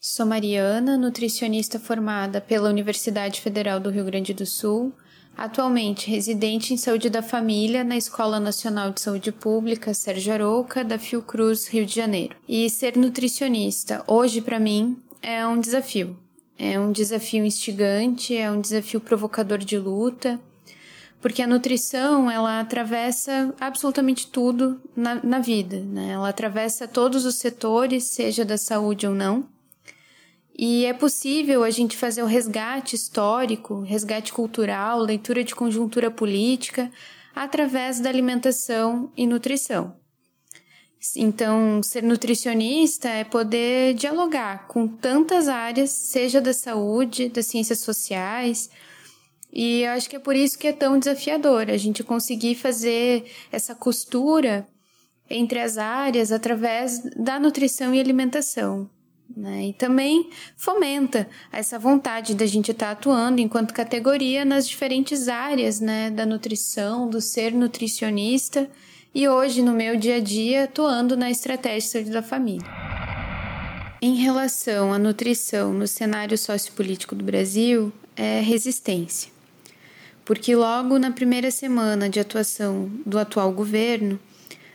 Sou 0.00 0.24
Mariana, 0.24 0.96
nutricionista 0.96 1.80
formada 1.80 2.40
pela 2.40 2.68
Universidade 2.68 3.40
Federal 3.40 3.80
do 3.80 3.90
Rio 3.90 4.04
Grande 4.04 4.32
do 4.32 4.46
Sul, 4.46 4.92
atualmente 5.36 6.08
residente 6.08 6.72
em 6.72 6.76
saúde 6.76 7.10
da 7.10 7.20
família 7.20 7.82
na 7.82 7.96
Escola 7.96 8.38
Nacional 8.38 8.92
de 8.92 9.00
Saúde 9.00 9.32
Pública 9.32 9.92
Sérgio 9.92 10.32
Arouca, 10.32 10.84
da 10.84 11.00
Fiocruz, 11.00 11.66
Rio 11.66 11.84
de 11.84 11.96
Janeiro. 11.96 12.36
E 12.48 12.70
ser 12.70 12.96
nutricionista 12.96 14.04
hoje 14.06 14.40
para 14.40 14.60
mim 14.60 14.96
é 15.20 15.44
um 15.44 15.58
desafio. 15.58 16.16
É 16.56 16.78
um 16.78 16.92
desafio 16.92 17.44
instigante, 17.44 18.36
é 18.36 18.48
um 18.48 18.60
desafio 18.60 19.00
provocador 19.00 19.58
de 19.58 19.76
luta, 19.76 20.38
porque 21.20 21.42
a 21.42 21.46
nutrição 21.46 22.30
ela 22.30 22.60
atravessa 22.60 23.52
absolutamente 23.58 24.28
tudo 24.28 24.80
na, 24.94 25.16
na 25.24 25.40
vida, 25.40 25.80
né? 25.80 26.10
Ela 26.12 26.28
atravessa 26.28 26.86
todos 26.86 27.24
os 27.24 27.34
setores, 27.34 28.04
seja 28.04 28.44
da 28.44 28.56
saúde 28.56 29.04
ou 29.04 29.12
não. 29.12 29.57
E 30.58 30.84
é 30.84 30.92
possível 30.92 31.62
a 31.62 31.70
gente 31.70 31.96
fazer 31.96 32.20
o 32.22 32.26
resgate 32.26 32.96
histórico, 32.96 33.80
resgate 33.82 34.32
cultural, 34.32 34.98
leitura 34.98 35.44
de 35.44 35.54
conjuntura 35.54 36.10
política, 36.10 36.90
através 37.32 38.00
da 38.00 38.08
alimentação 38.08 39.12
e 39.16 39.24
nutrição. 39.24 39.96
Então, 41.14 41.80
ser 41.80 42.02
nutricionista 42.02 43.08
é 43.08 43.22
poder 43.22 43.94
dialogar 43.94 44.66
com 44.66 44.88
tantas 44.88 45.46
áreas, 45.46 45.90
seja 45.90 46.40
da 46.40 46.52
saúde, 46.52 47.28
das 47.28 47.46
ciências 47.46 47.78
sociais, 47.78 48.68
e 49.52 49.82
eu 49.82 49.92
acho 49.92 50.10
que 50.10 50.16
é 50.16 50.18
por 50.18 50.34
isso 50.34 50.58
que 50.58 50.66
é 50.66 50.72
tão 50.72 50.98
desafiador 50.98 51.70
a 51.70 51.76
gente 51.76 52.02
conseguir 52.02 52.56
fazer 52.56 53.30
essa 53.52 53.76
costura 53.76 54.66
entre 55.30 55.60
as 55.60 55.78
áreas 55.78 56.32
através 56.32 57.00
da 57.16 57.38
nutrição 57.38 57.94
e 57.94 58.00
alimentação. 58.00 58.90
Né? 59.36 59.68
E 59.68 59.72
também 59.72 60.30
fomenta 60.56 61.28
essa 61.52 61.78
vontade 61.78 62.34
da 62.34 62.46
gente 62.46 62.70
estar 62.70 62.86
tá 62.86 62.92
atuando 62.92 63.40
enquanto 63.40 63.74
categoria 63.74 64.44
nas 64.44 64.68
diferentes 64.68 65.28
áreas 65.28 65.80
né, 65.80 66.10
da 66.10 66.24
nutrição, 66.24 67.08
do 67.08 67.20
ser 67.20 67.52
nutricionista 67.52 68.68
e 69.14 69.28
hoje 69.28 69.62
no 69.62 69.72
meu 69.72 69.96
dia 69.96 70.16
a 70.16 70.20
dia 70.20 70.64
atuando 70.64 71.16
na 71.16 71.30
estratégia 71.30 71.80
de 71.80 71.88
saúde 71.88 72.10
da 72.10 72.22
família. 72.22 72.66
Em 74.00 74.14
relação 74.14 74.92
à 74.92 74.98
nutrição 74.98 75.72
no 75.72 75.86
cenário 75.86 76.38
sociopolítico 76.38 77.14
do 77.14 77.24
Brasil, 77.24 77.92
é 78.16 78.40
resistência. 78.40 79.30
Porque 80.24 80.54
logo 80.54 80.98
na 80.98 81.10
primeira 81.10 81.50
semana 81.50 82.08
de 82.08 82.20
atuação 82.20 82.90
do 83.04 83.18
atual 83.18 83.50
governo, 83.50 84.20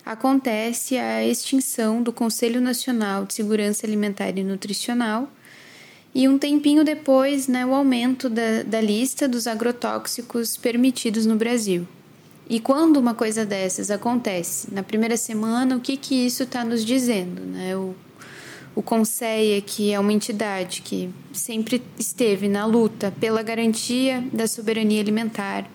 acontece 0.06 0.98
a 0.98 1.26
extinção 1.26 2.02
do 2.02 2.12
Conselho 2.12 2.60
Nacional 2.60 3.26
de 3.26 3.34
Segurança 3.34 3.86
Alimentar 3.86 4.38
e 4.38 4.44
Nutricional 4.44 5.30
e 6.14 6.28
um 6.28 6.38
tempinho 6.38 6.84
depois, 6.84 7.48
né, 7.48 7.66
o 7.66 7.74
aumento 7.74 8.30
da, 8.30 8.64
da 8.64 8.80
lista 8.80 9.28
dos 9.28 9.48
agrotóxicos 9.48 10.56
permitidos 10.58 11.26
no 11.26 11.36
Brasil. 11.36 11.88
E 12.50 12.60
quando 12.60 12.98
uma 12.98 13.14
coisa 13.14 13.46
dessas 13.46 13.90
acontece 13.90 14.74
na 14.74 14.84
primeira 14.84 15.18
semana, 15.18 15.76
o 15.76 15.80
que, 15.80 15.96
que 15.98 16.14
isso 16.26 16.44
está 16.44 16.64
nos 16.64 16.86
dizendo? 16.86 17.42
Né? 17.42 17.76
O, 17.76 17.96
o 18.76 18.84
Conselho, 18.84 19.62
que 19.62 19.92
é 19.92 20.00
uma 20.00 20.12
entidade 20.12 20.82
que 20.82 21.10
sempre 21.32 21.82
esteve 21.98 22.48
na 22.48 22.66
luta 22.66 23.14
pela 23.20 23.42
garantia 23.42 24.24
da 24.32 24.46
soberania 24.46 25.02
alimentar, 25.02 25.68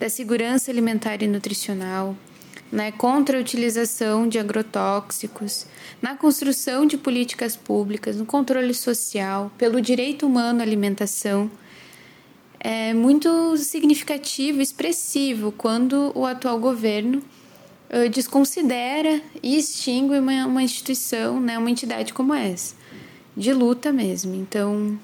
da 0.00 0.08
segurança 0.08 0.70
alimentar 0.70 1.22
e 1.22 1.26
nutricional, 1.26 2.16
né, 2.70 2.92
contra 2.92 3.38
a 3.38 3.40
utilização 3.40 4.28
de 4.28 4.38
agrotóxicos, 4.38 5.66
na 6.02 6.16
construção 6.16 6.86
de 6.86 6.96
políticas 6.96 7.56
públicas, 7.56 8.16
no 8.16 8.26
controle 8.26 8.74
social, 8.74 9.50
pelo 9.56 9.80
direito 9.80 10.26
humano 10.26 10.60
à 10.60 10.62
alimentação. 10.62 11.50
É 12.58 12.92
muito 12.92 13.56
significativo, 13.56 14.60
expressivo, 14.60 15.52
quando 15.52 16.10
o 16.14 16.26
atual 16.26 16.58
governo 16.58 17.22
desconsidera 18.12 19.22
e 19.42 19.56
extingue 19.56 20.18
uma, 20.18 20.46
uma 20.46 20.62
instituição, 20.62 21.40
né, 21.40 21.56
uma 21.56 21.70
entidade 21.70 22.12
como 22.12 22.34
essa, 22.34 22.74
de 23.36 23.52
luta 23.52 23.92
mesmo. 23.92 24.34
Então, 24.34 24.98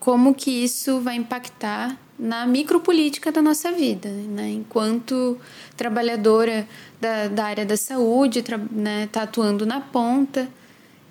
como 0.00 0.34
que 0.34 0.50
isso 0.50 1.00
vai 1.00 1.16
impactar 1.16 1.98
na 2.18 2.44
micropolítica 2.46 3.30
da 3.30 3.40
nossa 3.40 3.70
vida, 3.70 4.08
né? 4.08 4.50
Enquanto 4.50 5.38
trabalhadora 5.76 6.66
da, 7.00 7.28
da 7.28 7.44
área 7.44 7.64
da 7.64 7.76
saúde, 7.76 8.40
está 8.40 8.58
né, 8.58 9.08
tá 9.12 9.22
atuando 9.22 9.64
na 9.64 9.80
ponta 9.80 10.48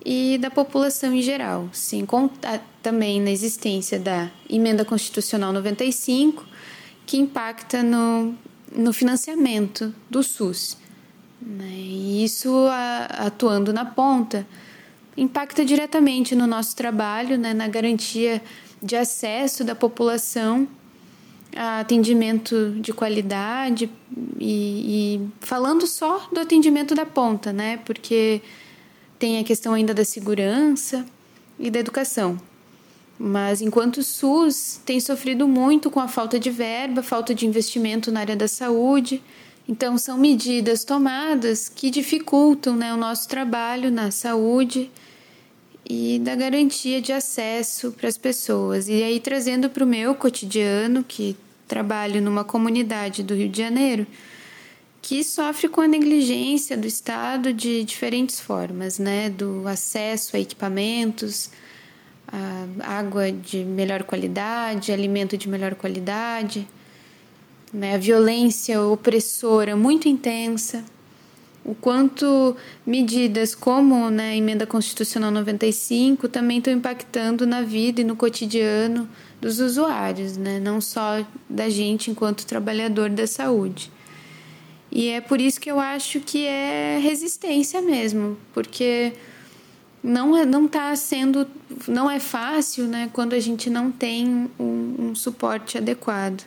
e 0.05 0.37
da 0.37 0.49
população 0.49 1.13
em 1.13 1.21
geral, 1.21 1.69
sem 1.71 2.05
contar 2.05 2.61
também 2.83 3.21
na 3.21 3.31
existência 3.31 3.99
da 3.99 4.29
emenda 4.49 4.83
constitucional 4.83 5.53
95, 5.53 6.45
que 7.05 7.17
impacta 7.17 7.81
no, 7.81 8.35
no 8.71 8.91
financiamento 8.91 9.93
do 10.09 10.21
SUS. 10.21 10.77
Né? 11.41 11.69
E 11.69 12.23
isso, 12.23 12.49
a, 12.69 13.05
atuando 13.27 13.71
na 13.71 13.85
ponta, 13.85 14.45
impacta 15.15 15.63
diretamente 15.63 16.35
no 16.35 16.45
nosso 16.45 16.75
trabalho, 16.75 17.37
né, 17.37 17.53
na 17.53 17.67
garantia 17.67 18.41
de 18.81 18.95
acesso 18.95 19.63
da 19.63 19.73
população 19.73 20.67
atendimento 21.57 22.71
de 22.79 22.93
qualidade 22.93 23.89
e, 24.39 25.19
e, 25.19 25.29
falando 25.39 25.87
só 25.87 26.27
do 26.31 26.39
atendimento 26.39 26.93
da 26.93 27.05
ponta, 27.05 27.51
né? 27.51 27.77
Porque 27.77 28.41
tem 29.17 29.39
a 29.39 29.43
questão 29.43 29.73
ainda 29.73 29.93
da 29.93 30.05
segurança 30.05 31.05
e 31.59 31.71
da 31.71 31.79
educação. 31.79 32.39
Mas 33.19 33.61
enquanto 33.61 33.97
o 33.97 34.03
SUS 34.03 34.79
tem 34.85 34.99
sofrido 34.99 35.47
muito 35.47 35.89
com 35.89 35.99
a 35.99 36.07
falta 36.07 36.39
de 36.39 36.51
verba, 36.51 37.01
falta 37.01 37.33
de 37.33 37.47
investimento 37.47 38.11
na 38.11 38.19
área 38.19 38.35
da 38.35 38.47
saúde, 38.47 39.23
então 39.67 39.97
são 39.97 40.17
medidas 40.17 40.83
tomadas 40.83 41.67
que 41.67 41.89
dificultam 41.89 42.75
né, 42.75 42.93
o 42.93 42.97
nosso 42.97 43.27
trabalho 43.27 43.89
na 43.89 44.11
saúde 44.11 44.91
e 45.89 46.19
da 46.19 46.35
garantia 46.35 47.01
de 47.01 47.11
acesso 47.11 47.91
para 47.91 48.07
as 48.07 48.17
pessoas. 48.17 48.87
E 48.87 49.01
aí, 49.01 49.19
trazendo 49.19 49.69
para 49.69 49.83
o 49.83 49.87
meu 49.87 50.13
cotidiano, 50.13 51.03
que 51.03 51.35
trabalho 51.67 52.21
numa 52.21 52.43
comunidade 52.43 53.23
do 53.23 53.35
Rio 53.35 53.49
de 53.49 53.57
Janeiro, 53.57 54.07
que 55.01 55.23
sofre 55.23 55.69
com 55.69 55.81
a 55.81 55.87
negligência 55.87 56.77
do 56.77 56.87
Estado 56.87 57.53
de 57.53 57.83
diferentes 57.83 58.39
formas, 58.39 58.99
né? 58.99 59.29
Do 59.29 59.67
acesso 59.67 60.35
a 60.35 60.39
equipamentos, 60.39 61.49
a 62.27 62.99
água 62.99 63.31
de 63.31 63.63
melhor 63.63 64.03
qualidade, 64.03 64.91
alimento 64.91 65.37
de 65.37 65.47
melhor 65.47 65.75
qualidade, 65.75 66.67
né? 67.71 67.95
a 67.95 67.97
violência 67.97 68.81
opressora 68.81 69.75
muito 69.75 70.09
intensa 70.09 70.83
o 71.67 71.75
quanto 71.75 72.55
medidas 72.85 73.53
como 73.53 74.09
né, 74.09 74.29
a 74.29 74.35
Emenda 74.37 74.65
Constitucional 74.65 75.29
95 75.29 76.29
também 76.29 76.59
estão 76.59 76.73
impactando 76.73 77.45
na 77.45 77.61
vida 77.61 77.99
e 77.99 78.05
no 78.05 78.15
cotidiano 78.15 79.07
dos 79.39 79.59
usuários, 79.59 80.35
né, 80.37 80.59
não 80.59 80.81
só 80.81 81.25
da 81.49 81.69
gente 81.69 82.09
enquanto 82.09 82.45
trabalhador 82.45 83.09
da 83.09 83.27
saúde. 83.27 83.91
E 84.91 85.09
é 85.09 85.21
por 85.21 85.39
isso 85.39 85.59
que 85.59 85.69
eu 85.69 85.79
acho 85.79 86.19
que 86.19 86.45
é 86.45 86.99
resistência 87.01 87.81
mesmo, 87.81 88.37
porque 88.53 89.13
não 90.01 90.35
é, 90.35 90.45
não 90.45 90.65
está 90.65 90.95
sendo, 90.95 91.47
não 91.87 92.09
é 92.09 92.19
fácil, 92.19 92.85
né, 92.85 93.09
quando 93.13 93.33
a 93.33 93.39
gente 93.39 93.69
não 93.69 93.91
tem 93.91 94.49
um, 94.59 94.95
um 94.99 95.15
suporte 95.15 95.77
adequado. 95.77 96.43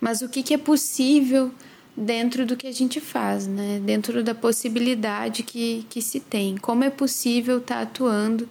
Mas 0.00 0.20
o 0.20 0.28
que, 0.28 0.42
que 0.42 0.54
é 0.54 0.58
possível 0.58 1.52
dentro 1.96 2.44
do 2.44 2.56
que 2.56 2.66
a 2.66 2.72
gente 2.72 3.00
faz, 3.00 3.46
né? 3.46 3.80
dentro 3.84 4.24
da 4.24 4.34
possibilidade 4.34 5.42
que, 5.42 5.86
que 5.90 6.00
se 6.00 6.18
tem. 6.18 6.56
Como 6.56 6.82
é 6.82 6.90
possível 6.90 7.58
estar 7.58 7.76
tá 7.76 7.82
atuando 7.82 8.48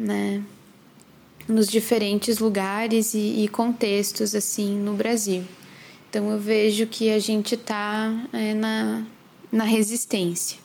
né? 0.00 0.42
Nos 1.50 1.68
diferentes 1.68 2.38
lugares 2.38 3.14
e, 3.14 3.44
e, 3.44 3.48
contextos 3.48 4.34
assim 4.34 4.76
no 4.76 4.94
Brasil. 4.94 5.44
Então 6.08 6.30
eu 6.30 6.38
vejo 6.38 6.86
que 6.86 7.10
a 7.10 7.18
gente 7.18 7.54
está 7.54 8.26
é, 8.32 8.54
na, 8.54 9.04
na 9.52 9.64
resistência. 9.64 10.58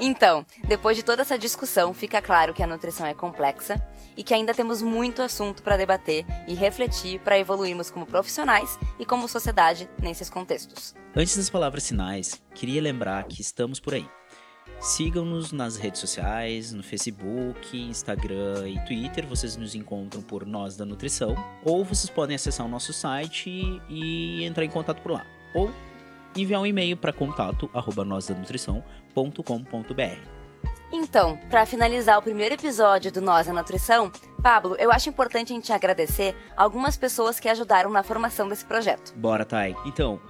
Então, 0.00 0.46
depois 0.66 0.96
de 0.96 1.02
toda 1.02 1.20
essa 1.20 1.38
discussão, 1.38 1.92
fica 1.92 2.22
claro 2.22 2.54
que 2.54 2.62
a 2.62 2.66
nutrição 2.66 3.06
é 3.06 3.12
complexa 3.12 3.78
e 4.16 4.24
que 4.24 4.32
ainda 4.32 4.54
temos 4.54 4.80
muito 4.80 5.20
assunto 5.20 5.62
para 5.62 5.76
debater 5.76 6.24
e 6.48 6.54
refletir 6.54 7.20
para 7.20 7.38
evoluirmos 7.38 7.90
como 7.90 8.06
profissionais 8.06 8.78
e 8.98 9.04
como 9.04 9.28
sociedade 9.28 9.90
nesses 10.00 10.30
contextos. 10.30 10.94
Antes 11.14 11.36
das 11.36 11.50
palavras 11.50 11.86
finais, 11.86 12.40
queria 12.54 12.80
lembrar 12.80 13.24
que 13.24 13.42
estamos 13.42 13.78
por 13.78 13.92
aí. 13.92 14.08
Sigam-nos 14.80 15.52
nas 15.52 15.76
redes 15.76 16.00
sociais, 16.00 16.72
no 16.72 16.82
Facebook, 16.82 17.76
Instagram 17.76 18.66
e 18.70 18.82
Twitter. 18.86 19.26
Vocês 19.26 19.54
nos 19.54 19.74
encontram 19.74 20.22
por 20.22 20.46
Nós 20.46 20.74
da 20.78 20.86
Nutrição. 20.86 21.34
Ou 21.62 21.84
vocês 21.84 22.08
podem 22.08 22.34
acessar 22.34 22.64
o 22.64 22.68
nosso 22.68 22.90
site 22.94 23.50
e 23.90 24.42
entrar 24.44 24.64
em 24.64 24.70
contato 24.70 25.02
por 25.02 25.12
lá. 25.12 25.26
Ou 25.54 25.70
enviar 26.36 26.60
um 26.60 26.66
e-mail 26.66 26.96
para 26.96 27.12
contato 27.12 27.70
arroba. 27.72 28.06
Então, 30.92 31.38
para 31.48 31.64
finalizar 31.64 32.18
o 32.18 32.22
primeiro 32.22 32.54
episódio 32.54 33.12
do 33.12 33.20
Nós 33.20 33.46
da 33.46 33.52
Nutrição, 33.52 34.10
Pablo, 34.42 34.74
eu 34.78 34.90
acho 34.90 35.08
importante 35.08 35.52
a 35.52 35.54
gente 35.54 35.72
agradecer 35.72 36.34
algumas 36.56 36.96
pessoas 36.96 37.38
que 37.38 37.48
ajudaram 37.48 37.90
na 37.90 38.02
formação 38.02 38.48
desse 38.48 38.64
projeto. 38.64 39.14
Bora, 39.16 39.44
Thay. 39.44 39.76
Então, 39.86 40.20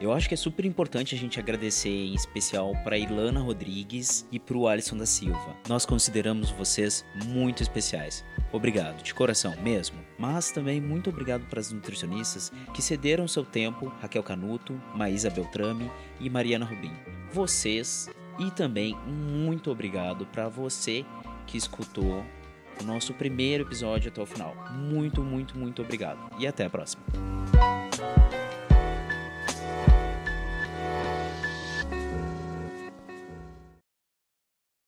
eu 0.00 0.12
acho 0.12 0.28
que 0.28 0.34
é 0.34 0.36
super 0.36 0.64
importante 0.64 1.14
a 1.14 1.18
gente 1.18 1.38
agradecer 1.38 1.88
em 1.88 2.14
especial 2.14 2.72
para 2.82 2.98
Ilana 2.98 3.40
Rodrigues 3.40 4.26
e 4.30 4.38
para 4.38 4.56
o 4.56 4.66
Alisson 4.68 4.96
da 4.96 5.06
Silva. 5.06 5.56
Nós 5.68 5.86
consideramos 5.86 6.50
vocês 6.50 7.04
muito 7.26 7.62
especiais. 7.62 8.24
Obrigado, 8.52 9.02
de 9.02 9.14
coração 9.14 9.54
mesmo. 9.62 9.98
Mas 10.18 10.50
também 10.50 10.80
muito 10.80 11.10
obrigado 11.10 11.46
para 11.46 11.60
as 11.60 11.72
nutricionistas 11.72 12.52
que 12.72 12.82
cederam 12.82 13.26
seu 13.26 13.44
tempo, 13.44 13.92
Raquel 14.00 14.22
Canuto, 14.22 14.80
Maísa 14.94 15.30
Beltrame 15.30 15.90
e 16.20 16.30
Mariana 16.30 16.64
Rubim. 16.64 16.92
Vocês 17.32 18.08
e 18.38 18.50
também 18.50 18.96
muito 19.06 19.70
obrigado 19.70 20.26
para 20.26 20.48
você 20.48 21.04
que 21.46 21.56
escutou 21.56 22.24
o 22.80 22.84
nosso 22.84 23.14
primeiro 23.14 23.64
episódio 23.64 24.10
até 24.10 24.20
o 24.20 24.26
final. 24.26 24.54
Muito, 24.72 25.22
muito, 25.22 25.56
muito 25.56 25.82
obrigado. 25.82 26.18
E 26.38 26.46
até 26.46 26.64
a 26.64 26.70
próxima. 26.70 27.04